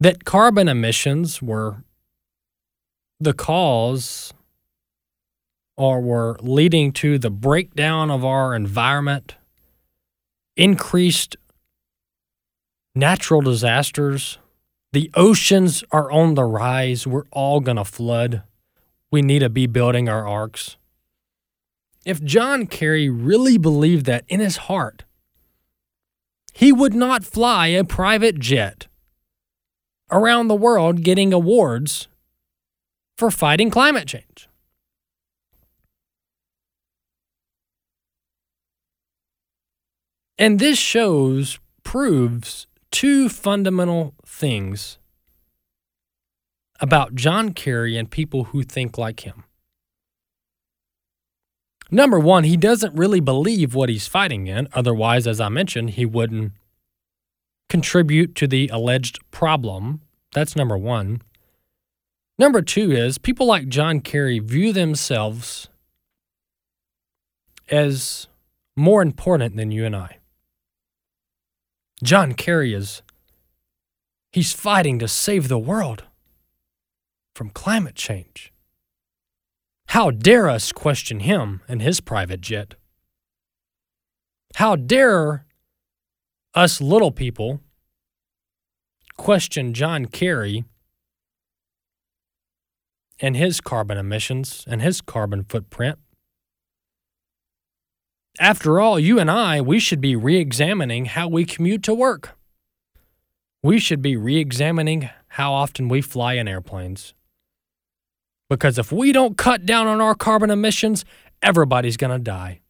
that 0.00 0.24
carbon 0.24 0.68
emissions 0.68 1.40
were 1.40 1.82
the 3.18 3.32
cause 3.32 4.34
or 5.76 6.00
were 6.00 6.36
leading 6.40 6.92
to 6.92 7.18
the 7.18 7.30
breakdown 7.30 8.10
of 8.10 8.24
our 8.24 8.54
environment, 8.54 9.36
increased 10.56 11.36
natural 12.94 13.40
disasters, 13.40 14.38
the 14.92 15.10
oceans 15.14 15.84
are 15.90 16.10
on 16.10 16.34
the 16.34 16.44
rise, 16.44 17.06
we're 17.06 17.24
all 17.30 17.60
going 17.60 17.76
to 17.76 17.84
flood. 17.84 18.42
We 19.10 19.22
need 19.22 19.38
to 19.40 19.48
be 19.48 19.66
building 19.66 20.08
our 20.08 20.26
arks. 20.26 20.76
If 22.04 22.22
John 22.22 22.66
Kerry 22.66 23.08
really 23.08 23.58
believed 23.58 24.06
that 24.06 24.24
in 24.28 24.40
his 24.40 24.56
heart, 24.56 25.04
he 26.56 26.72
would 26.72 26.94
not 26.94 27.22
fly 27.22 27.66
a 27.66 27.84
private 27.84 28.38
jet 28.38 28.86
around 30.10 30.48
the 30.48 30.54
world 30.54 31.02
getting 31.02 31.34
awards 31.34 32.08
for 33.18 33.30
fighting 33.30 33.68
climate 33.68 34.08
change. 34.08 34.48
And 40.38 40.58
this 40.58 40.78
shows, 40.78 41.58
proves 41.82 42.66
two 42.90 43.28
fundamental 43.28 44.14
things 44.24 44.96
about 46.80 47.14
John 47.14 47.52
Kerry 47.52 47.98
and 47.98 48.10
people 48.10 48.44
who 48.44 48.62
think 48.62 48.96
like 48.96 49.26
him. 49.26 49.44
Number 51.90 52.18
one, 52.18 52.44
he 52.44 52.56
doesn't 52.56 52.94
really 52.94 53.20
believe 53.20 53.74
what 53.74 53.88
he's 53.88 54.08
fighting 54.08 54.46
in. 54.46 54.68
Otherwise, 54.72 55.26
as 55.26 55.40
I 55.40 55.48
mentioned, 55.48 55.90
he 55.90 56.04
wouldn't 56.04 56.52
contribute 57.68 58.34
to 58.36 58.46
the 58.46 58.68
alleged 58.72 59.18
problem. 59.30 60.00
That's 60.32 60.56
number 60.56 60.76
one. 60.76 61.22
Number 62.38 62.60
two 62.60 62.92
is 62.92 63.18
people 63.18 63.46
like 63.46 63.68
John 63.68 64.00
Kerry 64.00 64.38
view 64.40 64.72
themselves 64.72 65.68
as 67.70 68.28
more 68.76 69.00
important 69.02 69.56
than 69.56 69.70
you 69.70 69.84
and 69.84 69.96
I. 69.96 70.18
John 72.02 72.34
Kerry 72.34 72.74
is, 72.74 73.02
he's 74.32 74.52
fighting 74.52 74.98
to 74.98 75.08
save 75.08 75.48
the 75.48 75.58
world 75.58 76.04
from 77.34 77.50
climate 77.50 77.94
change. 77.94 78.52
How 79.96 80.10
dare 80.10 80.46
us 80.46 80.72
question 80.72 81.20
him 81.20 81.62
and 81.66 81.80
his 81.80 82.02
private 82.02 82.42
jet? 82.42 82.74
How 84.56 84.76
dare 84.76 85.46
us 86.54 86.82
little 86.82 87.10
people 87.10 87.62
question 89.16 89.72
John 89.72 90.04
Kerry 90.04 90.66
and 93.20 93.38
his 93.38 93.62
carbon 93.62 93.96
emissions 93.96 94.66
and 94.66 94.82
his 94.82 95.00
carbon 95.00 95.44
footprint? 95.44 95.98
After 98.38 98.78
all, 98.78 99.00
you 99.00 99.18
and 99.18 99.30
I, 99.30 99.62
we 99.62 99.80
should 99.80 100.02
be 100.02 100.14
re 100.14 100.36
examining 100.36 101.06
how 101.06 101.26
we 101.26 101.46
commute 101.46 101.82
to 101.84 101.94
work. 101.94 102.36
We 103.62 103.78
should 103.78 104.02
be 104.02 104.14
re 104.14 104.36
examining 104.36 105.08
how 105.28 105.54
often 105.54 105.88
we 105.88 106.02
fly 106.02 106.34
in 106.34 106.46
airplanes. 106.46 107.14
Because 108.48 108.78
if 108.78 108.92
we 108.92 109.12
don't 109.12 109.36
cut 109.36 109.66
down 109.66 109.86
on 109.86 110.00
our 110.00 110.14
carbon 110.14 110.50
emissions, 110.50 111.04
everybody's 111.42 111.96
going 111.96 112.12
to 112.12 112.18
die. 112.18 112.60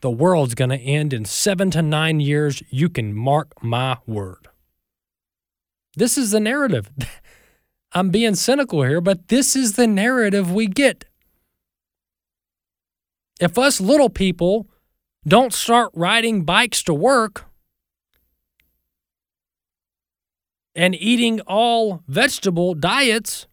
The 0.00 0.10
world's 0.10 0.54
going 0.54 0.70
to 0.70 0.78
end 0.78 1.12
in 1.12 1.24
seven 1.24 1.70
to 1.72 1.82
nine 1.82 2.20
years. 2.20 2.62
You 2.70 2.88
can 2.88 3.14
mark 3.14 3.62
my 3.62 3.98
word. 4.06 4.48
This 5.96 6.18
is 6.18 6.32
the 6.32 6.40
narrative. 6.40 6.90
I'm 7.92 8.10
being 8.10 8.34
cynical 8.34 8.82
here, 8.82 9.00
but 9.00 9.28
this 9.28 9.56
is 9.56 9.76
the 9.76 9.86
narrative 9.86 10.52
we 10.52 10.66
get. 10.66 11.06
If 13.40 13.56
us 13.56 13.80
little 13.80 14.10
people 14.10 14.66
don't 15.26 15.52
start 15.52 15.92
riding 15.94 16.44
bikes 16.44 16.82
to 16.84 16.94
work 16.94 17.46
and 20.74 20.94
eating 20.94 21.40
all 21.42 22.02
vegetable 22.06 22.74
diets, 22.74 23.46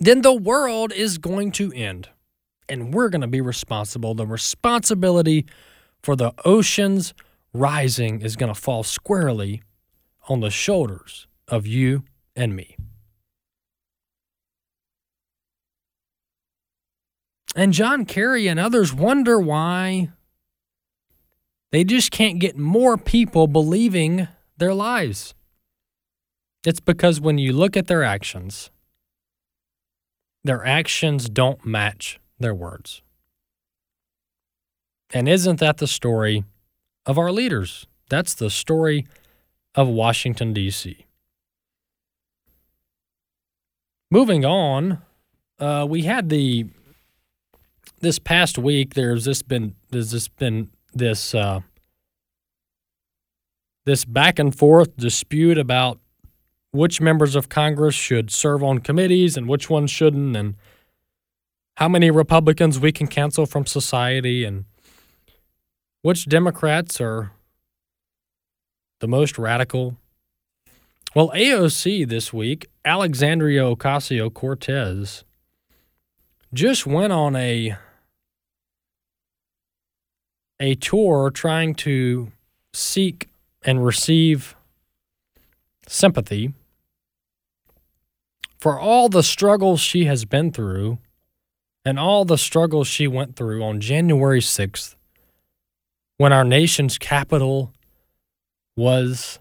then 0.00 0.22
the 0.22 0.34
world 0.34 0.92
is 0.92 1.18
going 1.18 1.52
to 1.52 1.70
end. 1.72 2.08
And 2.68 2.94
we're 2.94 3.10
going 3.10 3.20
to 3.20 3.26
be 3.26 3.40
responsible. 3.40 4.14
The 4.14 4.26
responsibility 4.26 5.44
for 6.02 6.16
the 6.16 6.32
oceans 6.44 7.12
rising 7.52 8.22
is 8.22 8.36
going 8.36 8.52
to 8.52 8.58
fall 8.58 8.82
squarely 8.82 9.62
on 10.28 10.40
the 10.40 10.50
shoulders 10.50 11.26
of 11.48 11.66
you 11.66 12.04
and 12.34 12.56
me. 12.56 12.76
And 17.56 17.72
John 17.72 18.04
Kerry 18.04 18.46
and 18.46 18.60
others 18.60 18.94
wonder 18.94 19.38
why 19.38 20.10
they 21.72 21.84
just 21.84 22.10
can't 22.10 22.38
get 22.38 22.56
more 22.56 22.96
people 22.96 23.48
believing 23.48 24.28
their 24.56 24.72
lies. 24.72 25.34
It's 26.64 26.80
because 26.80 27.20
when 27.20 27.38
you 27.38 27.52
look 27.52 27.76
at 27.76 27.88
their 27.88 28.04
actions, 28.04 28.70
their 30.44 30.64
actions 30.64 31.28
don't 31.28 31.64
match 31.64 32.18
their 32.38 32.54
words. 32.54 33.02
And 35.12 35.28
isn't 35.28 35.60
that 35.60 35.78
the 35.78 35.86
story 35.86 36.44
of 37.04 37.18
our 37.18 37.32
leaders? 37.32 37.86
That's 38.08 38.34
the 38.34 38.50
story 38.50 39.06
of 39.74 39.88
Washington, 39.88 40.52
D.C. 40.52 41.06
Moving 44.10 44.44
on, 44.44 45.02
uh, 45.58 45.86
we 45.88 46.02
had 46.02 46.28
the 46.28 46.66
this 48.00 48.18
past 48.18 48.58
week. 48.58 48.94
There's 48.94 49.24
this 49.24 49.42
been 49.42 49.74
there's 49.90 50.10
this 50.10 50.26
been 50.26 50.70
this 50.92 51.34
uh, 51.34 51.60
this 53.84 54.04
back 54.04 54.38
and 54.38 54.56
forth 54.56 54.96
dispute 54.96 55.58
about 55.58 55.98
which 56.72 57.00
members 57.00 57.34
of 57.34 57.48
Congress 57.48 57.94
should 57.94 58.30
serve 58.30 58.62
on 58.62 58.78
committees 58.78 59.36
and 59.36 59.48
which 59.48 59.68
ones 59.68 59.90
shouldn't, 59.90 60.36
and 60.36 60.54
how 61.76 61.88
many 61.88 62.10
Republicans 62.10 62.78
we 62.78 62.92
can 62.92 63.06
cancel 63.06 63.46
from 63.46 63.66
society, 63.66 64.44
and 64.44 64.64
which 66.02 66.28
Democrats 66.28 67.00
are 67.00 67.32
the 69.00 69.08
most 69.08 69.38
radical. 69.38 69.96
Well, 71.14 71.32
AOC 71.34 72.08
this 72.08 72.32
week, 72.32 72.68
Alexandria 72.84 73.62
Ocasio 73.62 74.32
Cortez, 74.32 75.24
just 76.54 76.86
went 76.86 77.12
on 77.12 77.34
a 77.34 77.76
a 80.60 80.74
tour 80.74 81.30
trying 81.30 81.74
to 81.74 82.30
seek 82.74 83.28
and 83.62 83.84
receive 83.84 84.54
sympathy 85.88 86.52
for 88.60 88.78
all 88.78 89.08
the 89.08 89.22
struggles 89.22 89.80
she 89.80 90.04
has 90.04 90.24
been 90.24 90.52
through 90.52 90.98
and 91.84 91.98
all 91.98 92.24
the 92.24 92.38
struggles 92.38 92.86
she 92.86 93.06
went 93.06 93.36
through 93.36 93.62
on 93.62 93.80
January 93.80 94.40
6th 94.40 94.96
when 96.18 96.32
our 96.32 96.44
nation's 96.44 96.98
capital 96.98 97.72
was 98.76 99.38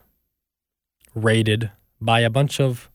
raided 1.13 1.71
by 1.99 2.21
a 2.21 2.29
bunch 2.29 2.59
of 2.61 2.89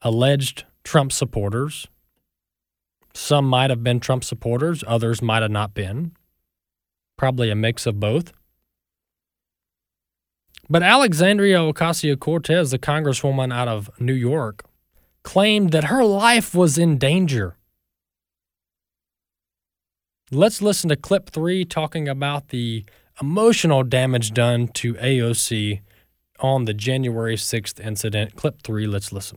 alleged 0.00 0.64
Trump 0.84 1.12
supporters. 1.12 1.86
Some 3.12 3.44
might 3.44 3.68
have 3.68 3.84
been 3.84 4.00
Trump 4.00 4.24
supporters, 4.24 4.82
others 4.86 5.20
might 5.20 5.42
have 5.42 5.50
not 5.50 5.74
been. 5.74 6.12
Probably 7.18 7.50
a 7.50 7.54
mix 7.54 7.84
of 7.84 8.00
both. 8.00 8.32
But 10.70 10.82
Alexandria 10.82 11.58
Ocasio 11.58 12.18
Cortez, 12.18 12.70
the 12.70 12.78
congresswoman 12.78 13.52
out 13.52 13.68
of 13.68 13.90
New 13.98 14.14
York, 14.14 14.67
claimed 15.28 15.72
that 15.72 15.84
her 15.84 16.02
life 16.02 16.54
was 16.54 16.78
in 16.78 16.96
danger. 16.96 17.54
Let's 20.30 20.62
listen 20.62 20.88
to 20.88 20.96
clip 20.96 21.28
three 21.28 21.66
talking 21.66 22.08
about 22.08 22.48
the 22.48 22.86
emotional 23.20 23.82
damage 23.82 24.32
done 24.32 24.68
to 24.68 24.94
AOC 24.94 25.82
on 26.40 26.64
the 26.64 26.72
January 26.72 27.36
6th 27.36 27.78
incident. 27.78 28.36
Clip 28.36 28.62
three, 28.62 28.86
let's 28.86 29.12
listen. 29.12 29.36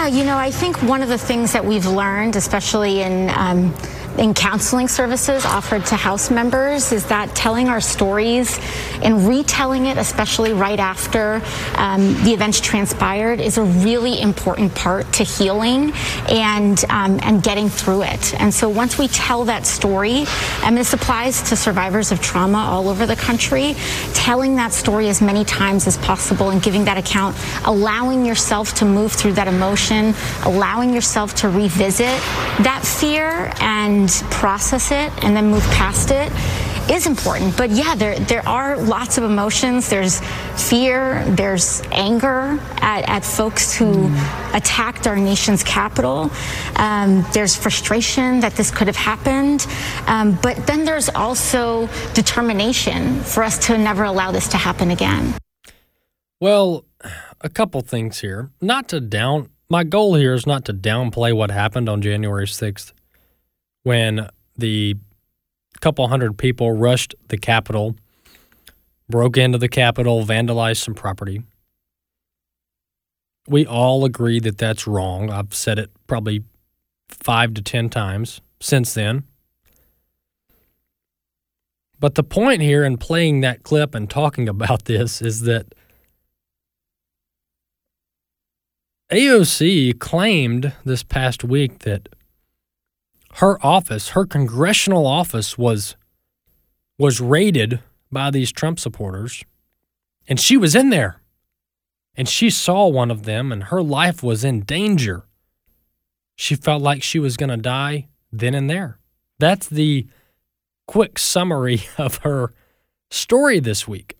Yeah, 0.00 0.06
you 0.06 0.24
know, 0.24 0.38
I 0.38 0.50
think 0.50 0.82
one 0.82 1.02
of 1.02 1.10
the 1.10 1.18
things 1.18 1.52
that 1.52 1.62
we've 1.62 1.84
learned, 1.84 2.34
especially 2.34 3.02
in 3.02 3.28
um, 3.28 3.74
in 4.18 4.34
counseling 4.34 4.88
services 4.88 5.44
offered 5.46 5.84
to 5.86 5.96
House 5.96 6.30
members 6.30 6.92
is 6.92 7.06
that 7.06 7.34
telling 7.34 7.68
our 7.68 7.80
stories 7.80 8.58
and 9.02 9.26
retelling 9.26 9.86
it, 9.86 9.96
especially 9.96 10.52
right 10.52 10.78
after 10.78 11.40
um, 11.76 12.12
the 12.24 12.32
events 12.32 12.60
transpired, 12.60 13.40
is 13.40 13.56
a 13.56 13.62
really 13.62 14.20
important 14.20 14.74
part 14.74 15.10
to 15.14 15.24
healing 15.24 15.92
and 16.28 16.84
um, 16.90 17.18
and 17.22 17.42
getting 17.42 17.68
through 17.68 18.02
it. 18.02 18.38
And 18.40 18.52
so 18.52 18.68
once 18.68 18.98
we 18.98 19.08
tell 19.08 19.44
that 19.44 19.66
story, 19.66 20.24
and 20.64 20.76
this 20.76 20.92
applies 20.92 21.40
to 21.48 21.56
survivors 21.56 22.12
of 22.12 22.20
trauma 22.20 22.58
all 22.58 22.88
over 22.88 23.06
the 23.06 23.16
country, 23.16 23.74
telling 24.12 24.56
that 24.56 24.72
story 24.72 25.08
as 25.08 25.22
many 25.22 25.44
times 25.44 25.86
as 25.86 25.96
possible 25.98 26.50
and 26.50 26.62
giving 26.62 26.84
that 26.84 26.98
account, 26.98 27.36
allowing 27.64 28.26
yourself 28.26 28.74
to 28.74 28.84
move 28.84 29.12
through 29.12 29.32
that 29.32 29.48
emotion, 29.48 29.89
allowing 30.44 30.94
yourself 30.94 31.34
to 31.36 31.48
revisit 31.48 32.20
that 32.62 32.82
fear 32.84 33.52
and 33.60 33.80
and 33.90 34.10
process 34.30 34.90
it 34.90 35.12
and 35.24 35.36
then 35.36 35.50
move 35.50 35.64
past 35.70 36.10
it 36.10 36.32
is 36.90 37.06
important. 37.06 37.56
But 37.56 37.70
yeah, 37.70 37.94
there 37.94 38.18
there 38.18 38.46
are 38.48 38.76
lots 38.76 39.18
of 39.18 39.24
emotions. 39.24 39.88
There's 39.88 40.20
fear. 40.56 41.24
There's 41.28 41.82
anger 41.92 42.58
at, 42.80 43.08
at 43.08 43.24
folks 43.24 43.74
who 43.74 44.08
mm. 44.08 44.56
attacked 44.56 45.06
our 45.06 45.16
nation's 45.16 45.62
capital. 45.62 46.30
Um, 46.76 47.24
there's 47.32 47.54
frustration 47.54 48.40
that 48.40 48.54
this 48.54 48.70
could 48.70 48.88
have 48.88 48.96
happened. 48.96 49.66
Um, 50.06 50.38
but 50.42 50.66
then 50.66 50.84
there's 50.84 51.08
also 51.10 51.88
determination 52.14 53.20
for 53.20 53.42
us 53.42 53.66
to 53.66 53.78
never 53.78 54.04
allow 54.04 54.32
this 54.32 54.48
to 54.48 54.56
happen 54.56 54.90
again. 54.90 55.34
Well, 56.40 56.84
a 57.40 57.48
couple 57.48 57.80
things 57.82 58.20
here. 58.20 58.50
Not 58.60 58.88
to 58.88 59.00
down. 59.00 59.50
My 59.72 59.84
goal 59.84 60.16
here 60.16 60.34
is 60.34 60.48
not 60.48 60.64
to 60.64 60.74
downplay 60.74 61.32
what 61.32 61.52
happened 61.52 61.88
on 61.88 62.02
January 62.02 62.46
6th 62.46 62.92
when 63.84 64.28
the 64.58 64.96
couple 65.80 66.08
hundred 66.08 66.36
people 66.36 66.72
rushed 66.72 67.14
the 67.28 67.38
Capitol, 67.38 67.94
broke 69.08 69.36
into 69.36 69.58
the 69.58 69.68
Capitol, 69.68 70.26
vandalized 70.26 70.78
some 70.78 70.94
property. 70.94 71.44
We 73.46 73.64
all 73.64 74.04
agree 74.04 74.40
that 74.40 74.58
that's 74.58 74.88
wrong. 74.88 75.30
I've 75.30 75.54
said 75.54 75.78
it 75.78 75.90
probably 76.08 76.42
five 77.08 77.54
to 77.54 77.62
10 77.62 77.90
times 77.90 78.40
since 78.58 78.92
then. 78.94 79.22
But 82.00 82.16
the 82.16 82.24
point 82.24 82.60
here 82.60 82.82
in 82.82 82.96
playing 82.96 83.42
that 83.42 83.62
clip 83.62 83.94
and 83.94 84.10
talking 84.10 84.48
about 84.56 84.86
this 84.86 85.22
is 85.22 85.42
that 85.42 85.76
AOC 89.10 89.98
claimed 89.98 90.72
this 90.84 91.02
past 91.02 91.42
week 91.42 91.80
that 91.80 92.08
her 93.34 93.58
office, 93.64 94.10
her 94.10 94.24
congressional 94.24 95.04
office 95.04 95.58
was 95.58 95.96
was 96.96 97.20
raided 97.20 97.80
by 98.12 98.30
these 98.30 98.52
Trump 98.52 98.78
supporters 98.78 99.42
and 100.28 100.38
she 100.38 100.56
was 100.56 100.76
in 100.76 100.90
there 100.90 101.20
and 102.14 102.28
she 102.28 102.50
saw 102.50 102.86
one 102.86 103.10
of 103.10 103.24
them 103.24 103.50
and 103.50 103.64
her 103.64 103.82
life 103.82 104.22
was 104.22 104.44
in 104.44 104.60
danger. 104.60 105.24
She 106.36 106.54
felt 106.54 106.82
like 106.82 107.02
she 107.02 107.18
was 107.18 107.36
going 107.36 107.50
to 107.50 107.56
die 107.56 108.08
then 108.30 108.54
and 108.54 108.70
there. 108.70 108.98
That's 109.38 109.66
the 109.66 110.06
quick 110.86 111.18
summary 111.18 111.82
of 111.98 112.18
her 112.18 112.52
story 113.10 113.58
this 113.58 113.88
week. 113.88 114.16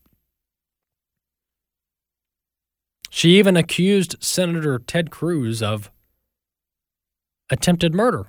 She 3.10 3.36
even 3.38 3.56
accused 3.56 4.16
Senator 4.20 4.78
Ted 4.78 5.10
Cruz 5.10 5.62
of 5.62 5.90
attempted 7.50 7.92
murder, 7.92 8.28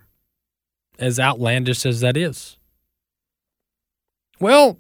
as 0.98 1.20
outlandish 1.20 1.86
as 1.86 2.02
that 2.02 2.18
is. 2.18 2.58
Well, 4.40 4.80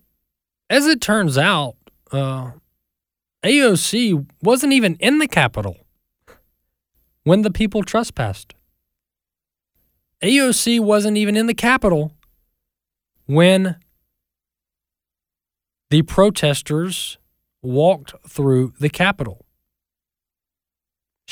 as 0.71 0.87
it 0.87 1.01
turns 1.01 1.37
out, 1.37 1.75
uh, 2.11 2.51
AOC 3.43 4.25
wasn't 4.41 4.73
even 4.73 4.95
in 4.99 5.19
the 5.19 5.27
Capitol 5.27 5.77
when 7.23 7.43
the 7.43 7.51
people 7.51 7.83
trespassed. 7.83 8.55
AOC 10.23 10.79
wasn't 10.79 11.17
even 11.17 11.37
in 11.37 11.45
the 11.45 11.53
Capitol 11.53 12.13
when 13.27 13.75
the 15.91 16.01
protesters 16.01 17.19
walked 17.61 18.13
through 18.27 18.73
the 18.79 18.89
Capitol. 18.89 19.45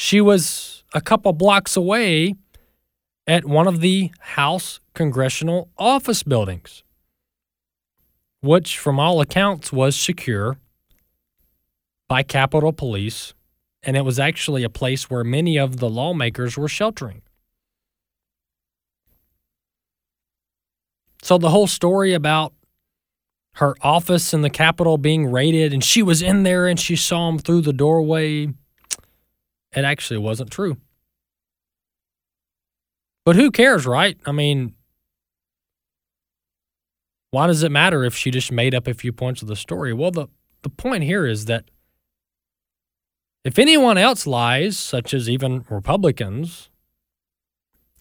She 0.02 0.22
was 0.22 0.86
a 0.94 1.02
couple 1.02 1.34
blocks 1.34 1.76
away 1.76 2.36
at 3.28 3.44
one 3.44 3.68
of 3.68 3.82
the 3.82 4.12
House 4.20 4.80
congressional 4.94 5.68
office 5.78 6.24
buildings, 6.24 6.84
which, 8.40 8.80
from 8.80 8.98
all 8.98 9.20
accounts, 9.20 9.74
was 9.74 9.98
secure 9.98 10.58
by 12.08 12.24
Capitol 12.24 12.72
Police, 12.72 13.34
and 13.84 13.98
it 13.98 14.06
was 14.06 14.20
actually 14.20 14.64
a 14.64 14.70
place 14.70 15.10
where 15.10 15.26
many 15.26 15.58
of 15.58 15.80
the 15.80 15.90
lawmakers 15.90 16.58
were 16.58 16.70
sheltering. 16.70 17.22
So 21.22 21.38
the 21.38 21.50
whole 21.50 21.68
story 21.68 22.14
about 22.14 22.54
her 23.56 23.76
office 23.82 24.34
in 24.34 24.44
the 24.44 24.50
Capitol 24.50 24.98
being 24.98 25.30
raided 25.30 25.74
and 25.74 25.84
she 25.84 26.02
was 26.02 26.22
in 26.22 26.44
there 26.44 26.68
and 26.68 26.80
she 26.80 26.96
saw 26.96 27.28
him 27.28 27.38
through 27.38 27.62
the 27.62 27.74
doorway, 27.74 28.54
it 29.74 29.86
actually 29.86 30.20
wasn't 30.20 30.52
true. 30.52 30.78
But 33.26 33.36
who 33.36 33.52
cares, 33.52 33.86
right? 33.86 34.18
I 34.26 34.32
mean, 34.32 34.74
why 37.32 37.48
does 37.48 37.62
it 37.64 37.72
matter 37.72 38.04
if 38.04 38.16
she 38.16 38.32
just 38.32 38.52
made 38.52 38.74
up 38.74 38.88
a 38.88 38.94
few 38.94 39.14
points 39.14 39.42
of 39.42 39.48
the 39.48 39.56
story? 39.56 39.94
Well, 39.94 40.12
the, 40.12 40.28
the 40.64 40.70
point 40.70 41.04
here 41.04 41.28
is 41.28 41.46
that 41.46 41.66
if 43.44 43.60
anyone 43.60 43.98
else 43.98 44.26
lies, 44.26 44.78
such 44.78 45.14
as 45.14 45.30
even 45.30 45.66
Republicans, 45.70 46.70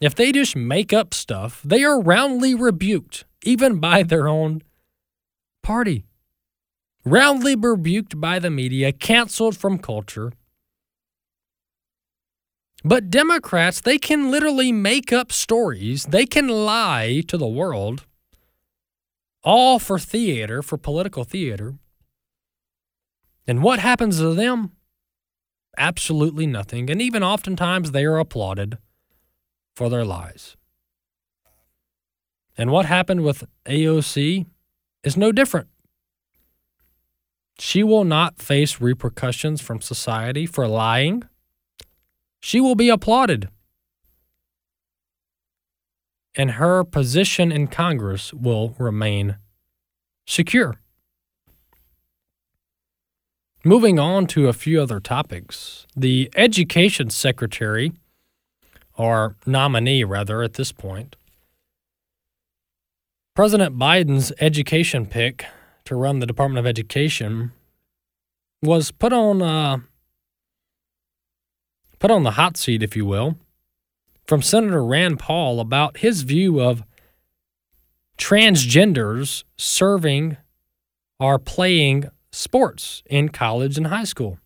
if 0.01 0.15
they 0.15 0.31
just 0.31 0.55
make 0.55 0.91
up 0.93 1.13
stuff, 1.13 1.61
they 1.63 1.83
are 1.83 2.01
roundly 2.01 2.55
rebuked, 2.55 3.25
even 3.43 3.79
by 3.79 4.03
their 4.03 4.27
own 4.27 4.63
party. 5.61 6.05
Roundly 7.05 7.55
rebuked 7.55 8.19
by 8.19 8.39
the 8.39 8.49
media, 8.49 8.91
canceled 8.91 9.55
from 9.57 9.77
culture. 9.77 10.33
But 12.83 13.09
Democrats, 13.09 13.81
they 13.81 13.97
can 13.97 14.31
literally 14.31 14.71
make 14.71 15.11
up 15.11 15.31
stories, 15.31 16.05
they 16.05 16.25
can 16.25 16.47
lie 16.47 17.23
to 17.27 17.37
the 17.37 17.47
world, 17.47 18.05
all 19.43 19.79
for 19.79 19.99
theater, 19.99 20.61
for 20.61 20.77
political 20.77 21.23
theater. 21.23 21.75
And 23.47 23.63
what 23.63 23.79
happens 23.79 24.19
to 24.19 24.33
them? 24.33 24.71
Absolutely 25.77 26.45
nothing. 26.45 26.89
And 26.89 27.01
even 27.01 27.23
oftentimes 27.23 27.91
they 27.91 28.05
are 28.05 28.17
applauded 28.17 28.77
for 29.75 29.89
their 29.89 30.05
lies. 30.05 30.55
And 32.57 32.71
what 32.71 32.85
happened 32.85 33.23
with 33.23 33.45
AOC 33.65 34.45
is 35.03 35.15
no 35.15 35.31
different. 35.31 35.69
She 37.57 37.83
will 37.83 38.03
not 38.03 38.41
face 38.41 38.81
repercussions 38.81 39.61
from 39.61 39.81
society 39.81 40.45
for 40.45 40.67
lying. 40.67 41.23
She 42.39 42.59
will 42.61 42.75
be 42.75 42.89
applauded. 42.89 43.49
And 46.35 46.51
her 46.51 46.83
position 46.83 47.51
in 47.51 47.67
Congress 47.67 48.33
will 48.33 48.75
remain 48.77 49.37
secure. 50.25 50.79
Moving 53.65 53.99
on 53.99 54.25
to 54.27 54.47
a 54.47 54.53
few 54.53 54.81
other 54.81 54.99
topics. 54.99 55.85
The 55.95 56.31
Education 56.35 57.09
Secretary 57.09 57.91
or 58.99 59.35
nominee 59.45 60.03
rather 60.03 60.43
at 60.43 60.53
this 60.53 60.71
point. 60.71 61.15
President 63.35 63.77
Biden's 63.77 64.33
education 64.39 65.05
pick 65.05 65.45
to 65.85 65.95
run 65.95 66.19
the 66.19 66.25
Department 66.25 66.59
of 66.59 66.67
Education 66.67 67.53
was 68.61 68.91
put 68.91 69.13
on 69.13 69.41
uh, 69.41 69.77
put 71.99 72.11
on 72.11 72.23
the 72.23 72.31
hot 72.31 72.57
seat, 72.57 72.81
if 72.81 72.95
you 72.95 73.05
will, 73.05 73.35
from 74.25 74.41
Senator 74.41 74.83
Rand 74.83 75.19
Paul 75.19 75.59
about 75.59 75.97
his 75.97 76.23
view 76.23 76.61
of 76.61 76.83
transgenders 78.17 79.43
serving 79.57 80.37
or 81.19 81.39
playing 81.39 82.09
sports 82.31 83.03
in 83.05 83.29
college 83.29 83.77
and 83.77 83.87
high 83.87 84.03
school. 84.03 84.39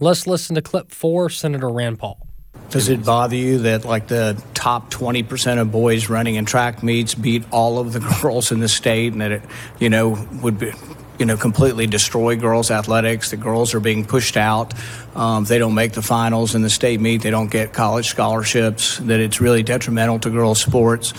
Let's 0.00 0.26
listen 0.26 0.54
to 0.54 0.62
clip 0.62 0.92
four, 0.92 1.30
Senator 1.30 1.68
Rand 1.68 1.98
Paul. 1.98 2.26
Does 2.70 2.88
it 2.88 3.04
bother 3.04 3.36
you 3.36 3.58
that 3.60 3.84
like 3.84 4.08
the 4.08 4.40
top 4.52 4.90
20% 4.90 5.58
of 5.58 5.72
boys 5.72 6.08
running 6.10 6.34
in 6.34 6.44
track 6.44 6.82
meets 6.82 7.14
beat 7.14 7.44
all 7.50 7.78
of 7.78 7.92
the 7.92 8.00
girls 8.22 8.52
in 8.52 8.60
the 8.60 8.68
state 8.68 9.12
and 9.12 9.22
that 9.22 9.32
it, 9.32 9.42
you 9.78 9.88
know, 9.88 10.18
would 10.42 10.58
be, 10.58 10.72
you 11.18 11.26
know, 11.26 11.36
completely 11.36 11.86
destroy 11.86 12.36
girls' 12.36 12.70
athletics. 12.70 13.30
The 13.30 13.36
girls 13.36 13.74
are 13.74 13.80
being 13.80 14.04
pushed 14.04 14.36
out. 14.36 14.74
Um, 15.14 15.44
they 15.44 15.58
don't 15.58 15.74
make 15.74 15.92
the 15.92 16.02
finals 16.02 16.54
in 16.54 16.62
the 16.62 16.70
state 16.70 17.00
meet. 17.00 17.22
They 17.22 17.30
don't 17.30 17.50
get 17.50 17.72
college 17.72 18.08
scholarships. 18.08 18.98
That 18.98 19.20
it's 19.20 19.40
really 19.40 19.62
detrimental 19.62 20.18
to 20.20 20.30
girls' 20.30 20.60
sports. 20.60 21.12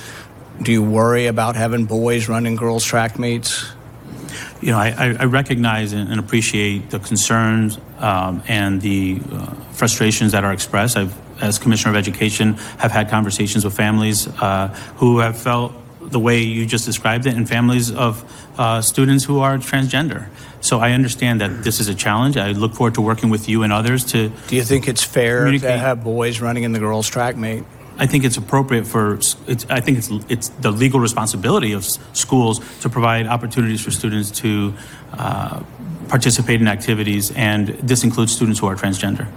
Do 0.61 0.71
you 0.71 0.83
worry 0.83 1.27
about 1.27 1.55
having 1.55 1.85
boys 1.85 2.27
running 2.27 2.55
girls' 2.55 2.85
track 2.85 3.19
meets? 3.19 3.65
You 4.61 4.71
know, 4.71 4.77
I, 4.77 5.15
I 5.19 5.25
recognize 5.25 5.93
and 5.93 6.19
appreciate 6.19 6.89
the 6.89 6.99
concerns 6.99 7.77
um, 7.97 8.43
and 8.47 8.81
the 8.81 9.21
uh, 9.31 9.53
frustrations 9.71 10.33
that 10.33 10.43
are 10.43 10.51
expressed. 10.51 10.97
I've 10.97 11.17
as 11.41 11.59
Commissioner 11.59 11.91
of 11.91 11.97
Education, 11.97 12.53
have 12.77 12.91
had 12.91 13.09
conversations 13.09 13.63
with 13.63 13.75
families 13.75 14.27
uh, 14.27 14.67
who 14.97 15.19
have 15.19 15.37
felt 15.37 15.73
the 16.01 16.19
way 16.19 16.41
you 16.41 16.65
just 16.65 16.85
described 16.85 17.25
it, 17.25 17.35
and 17.35 17.47
families 17.47 17.91
of 17.91 18.23
uh, 18.59 18.81
students 18.81 19.23
who 19.23 19.39
are 19.39 19.57
transgender. 19.57 20.27
So 20.59 20.79
I 20.79 20.91
understand 20.91 21.39
that 21.39 21.63
this 21.63 21.79
is 21.79 21.87
a 21.87 21.95
challenge. 21.95 22.35
I 22.35 22.51
look 22.51 22.73
forward 22.73 22.95
to 22.95 23.01
working 23.01 23.29
with 23.29 23.47
you 23.47 23.63
and 23.63 23.71
others 23.71 24.03
to. 24.11 24.29
Do 24.47 24.55
you 24.57 24.63
think 24.63 24.87
it's 24.89 25.03
fair 25.03 25.49
to 25.49 25.77
have 25.77 26.03
boys 26.03 26.41
running 26.41 26.63
in 26.63 26.73
the 26.73 26.79
girls' 26.79 27.07
track 27.07 27.37
meet? 27.37 27.63
I 27.97 28.05
think 28.05 28.25
it's 28.25 28.35
appropriate 28.35 28.85
for. 28.85 29.15
It's, 29.47 29.65
I 29.69 29.79
think 29.79 29.97
it's 29.97 30.09
it's 30.27 30.49
the 30.49 30.71
legal 30.71 30.99
responsibility 30.99 31.71
of 31.71 31.85
schools 32.13 32.59
to 32.81 32.89
provide 32.89 33.27
opportunities 33.27 33.81
for 33.81 33.91
students 33.91 34.29
to 34.41 34.73
uh, 35.13 35.63
participate 36.09 36.59
in 36.59 36.67
activities, 36.67 37.31
and 37.31 37.67
this 37.67 38.03
includes 38.03 38.35
students 38.35 38.59
who 38.59 38.67
are 38.67 38.75
transgender. 38.75 39.27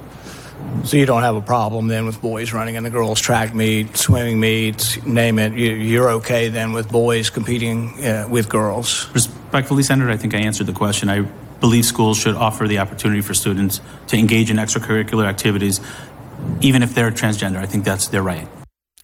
So 0.84 0.96
you 0.96 1.06
don't 1.06 1.22
have 1.22 1.36
a 1.36 1.42
problem 1.42 1.86
then 1.86 2.06
with 2.06 2.20
boys 2.20 2.52
running 2.52 2.74
in 2.74 2.82
the 2.82 2.90
girls' 2.90 3.20
track 3.20 3.54
meet, 3.54 3.96
swimming 3.96 4.40
meets, 4.40 5.02
name 5.04 5.38
it. 5.38 5.52
You're 5.52 6.10
okay 6.10 6.48
then 6.48 6.72
with 6.72 6.90
boys 6.90 7.30
competing 7.30 8.04
uh, 8.04 8.26
with 8.28 8.48
girls. 8.48 9.08
Respectfully, 9.14 9.84
Senator, 9.84 10.10
I 10.10 10.16
think 10.16 10.34
I 10.34 10.38
answered 10.38 10.66
the 10.66 10.72
question. 10.72 11.08
I 11.08 11.20
believe 11.60 11.84
schools 11.84 12.18
should 12.18 12.34
offer 12.34 12.66
the 12.66 12.78
opportunity 12.78 13.20
for 13.20 13.34
students 13.34 13.80
to 14.08 14.16
engage 14.16 14.50
in 14.50 14.56
extracurricular 14.56 15.24
activities, 15.24 15.80
even 16.60 16.82
if 16.82 16.94
they're 16.94 17.12
transgender. 17.12 17.58
I 17.58 17.66
think 17.66 17.84
that's 17.84 18.08
their 18.08 18.22
right. 18.22 18.48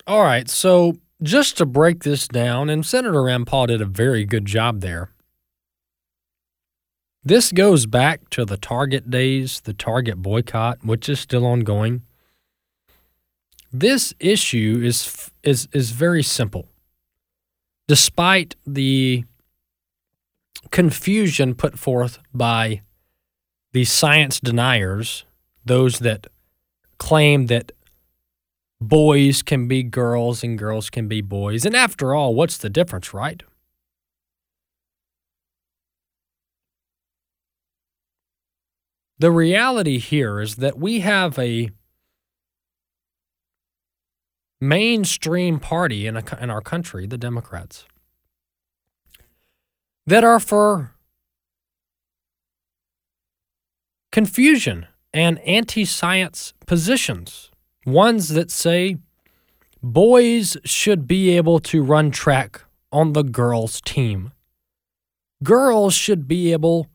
All 0.09 0.23
right. 0.23 0.49
So 0.49 0.97
just 1.23 1.57
to 1.59 1.67
break 1.67 2.03
this 2.03 2.27
down, 2.27 2.71
and 2.71 2.85
Senator 2.85 3.23
Rand 3.23 3.47
Paul 3.47 3.67
did 3.67 3.81
a 3.81 3.87
very 3.87 4.25
good 4.25 4.47
job 4.47 4.81
there. 4.81 5.11
This 7.25 7.53
goes 7.53 7.87
back 7.87 8.31
to 8.31 8.45
the 8.45 8.57
Target 8.57 9.11
days, 9.11 9.61
the 9.61 9.75
Target 9.75 10.23
boycott, 10.23 10.85
which 10.85 11.09
is 11.09 11.21
still 11.21 11.45
ongoing. 11.45 12.03
This 13.73 14.15
issue 14.19 14.81
is 14.83 15.31
is 15.43 15.69
is 15.73 15.91
very 15.91 16.23
simple. 16.23 16.69
Despite 17.87 18.55
the 18.67 19.25
confusion 20.71 21.55
put 21.55 21.79
forth 21.79 22.19
by 22.33 22.83
the 23.73 23.85
science 23.85 24.41
deniers, 24.41 25.25
those 25.65 25.99
that 26.01 26.27
claim 26.99 27.47
that 27.47 27.73
boys 28.81 29.43
can 29.43 29.69
be 29.69 29.83
girls 29.83 30.43
and 30.43 30.59
girls 30.59 30.91
can 30.91 31.09
be 31.09 31.21
boys. 31.21 31.65
And 31.67 31.77
after 31.77 32.15
all, 32.15 32.35
what's 32.35 32.59
the 32.59 32.71
difference, 32.71 33.13
right? 33.13 33.43
The 39.19 39.31
reality 39.33 39.99
here 39.99 40.41
is 40.41 40.57
that 40.57 40.79
we 40.79 41.01
have 41.01 41.39
a 41.39 41.71
mainstream 44.61 45.59
party 45.59 46.07
in, 46.07 46.17
a, 46.17 46.23
in 46.41 46.51
our 46.51 46.61
country, 46.61 47.07
the 47.07 47.19
Democrats, 47.19 47.85
that 50.07 50.23
are 50.23 50.39
for 50.39 50.95
confusion 54.13 54.87
and 55.13 55.39
anti 55.41 55.85
science 55.85 56.55
positions. 56.67 57.51
Ones 57.87 58.29
that 58.29 58.51
say 58.51 58.97
boys 59.83 60.57
should 60.65 61.07
be 61.09 61.37
able 61.37 61.59
to 61.61 61.83
run 61.83 62.11
track 62.11 62.63
on 62.93 63.15
the 63.15 63.23
girls' 63.23 63.81
team. 63.81 64.33
Girls 65.43 65.95
should 65.95 66.29
be 66.29 66.53
able 66.53 66.89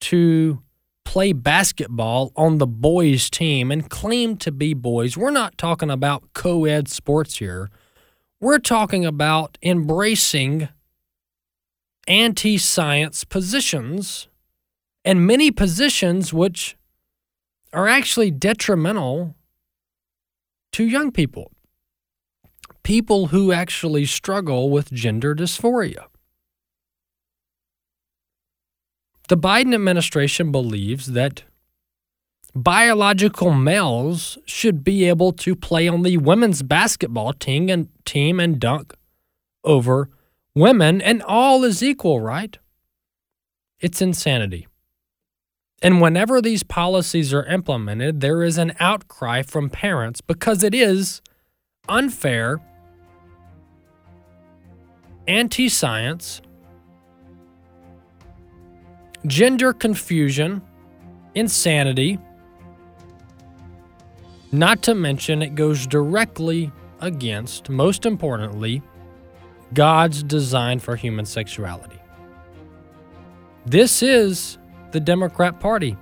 to 0.00 0.62
play 1.04 1.32
basketball 1.32 2.32
on 2.36 2.58
the 2.58 2.66
boys' 2.66 3.30
team 3.30 3.70
and 3.70 3.88
claim 3.88 4.36
to 4.38 4.50
be 4.50 4.74
boys. 4.74 5.16
We're 5.16 5.30
not 5.30 5.56
talking 5.58 5.90
about 5.90 6.32
co 6.34 6.64
ed 6.64 6.88
sports 6.88 7.38
here. 7.38 7.70
We're 8.40 8.58
talking 8.58 9.06
about 9.06 9.56
embracing 9.62 10.68
anti 12.06 12.58
science 12.58 13.24
positions 13.24 14.28
and 15.04 15.26
many 15.26 15.50
positions 15.50 16.32
which 16.32 16.76
are 17.72 17.88
actually 17.88 18.30
detrimental 18.30 19.34
to 20.72 20.84
young 20.84 21.10
people, 21.12 21.50
people 22.82 23.28
who 23.28 23.52
actually 23.52 24.06
struggle 24.06 24.70
with 24.70 24.92
gender 24.92 25.34
dysphoria. 25.34 26.06
The 29.28 29.36
Biden 29.38 29.74
administration 29.74 30.52
believes 30.52 31.06
that 31.12 31.44
biological 32.54 33.52
males 33.52 34.38
should 34.44 34.84
be 34.84 35.08
able 35.08 35.32
to 35.32 35.56
play 35.56 35.88
on 35.88 36.02
the 36.02 36.18
women's 36.18 36.62
basketball 36.62 37.32
team 37.32 37.68
and 37.68 37.88
team 38.04 38.38
and 38.38 38.60
dunk 38.60 38.94
over 39.64 40.10
women 40.54 41.00
and 41.00 41.22
all 41.22 41.64
is 41.64 41.82
equal, 41.82 42.20
right? 42.20 42.58
It's 43.80 44.00
insanity. 44.00 44.66
And 45.82 46.00
whenever 46.00 46.40
these 46.40 46.62
policies 46.62 47.34
are 47.34 47.44
implemented, 47.44 48.20
there 48.20 48.42
is 48.42 48.56
an 48.56 48.72
outcry 48.78 49.42
from 49.42 49.68
parents 49.68 50.20
because 50.20 50.62
it 50.62 50.74
is 50.74 51.20
unfair, 51.88 52.60
anti 55.26 55.68
science, 55.68 56.40
gender 59.26 59.72
confusion, 59.72 60.62
insanity. 61.34 62.18
Not 64.52 64.82
to 64.82 64.94
mention, 64.94 65.42
it 65.42 65.54
goes 65.54 65.86
directly 65.86 66.70
against, 67.00 67.68
most 67.68 68.06
importantly, 68.06 68.82
God's 69.72 70.22
design 70.22 70.78
for 70.78 70.94
human 70.94 71.24
sexuality. 71.24 71.98
This 73.66 74.02
is 74.02 74.58
the 74.92 75.00
Democrat 75.00 75.58
Party, 75.58 75.96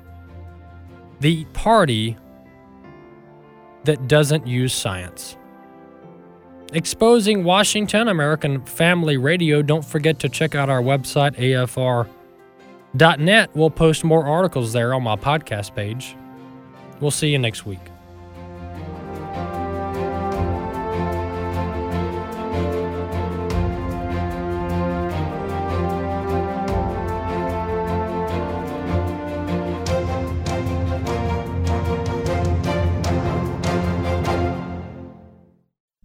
the 1.20 1.44
party 1.52 2.16
that 3.84 4.08
doesn't 4.08 4.46
use 4.46 4.72
science. 4.72 5.36
Exposing 6.72 7.44
Washington, 7.44 8.08
American 8.08 8.64
Family 8.64 9.16
Radio. 9.16 9.62
Don't 9.62 9.84
forget 9.84 10.18
to 10.20 10.28
check 10.28 10.54
out 10.54 10.68
our 10.68 10.82
website, 10.82 11.34
afr.net. 12.94 13.50
We'll 13.54 13.70
post 13.70 14.04
more 14.04 14.24
articles 14.24 14.72
there 14.72 14.94
on 14.94 15.02
my 15.02 15.16
podcast 15.16 15.74
page. 15.74 16.16
We'll 17.00 17.10
see 17.10 17.28
you 17.28 17.38
next 17.38 17.66
week. 17.66 17.91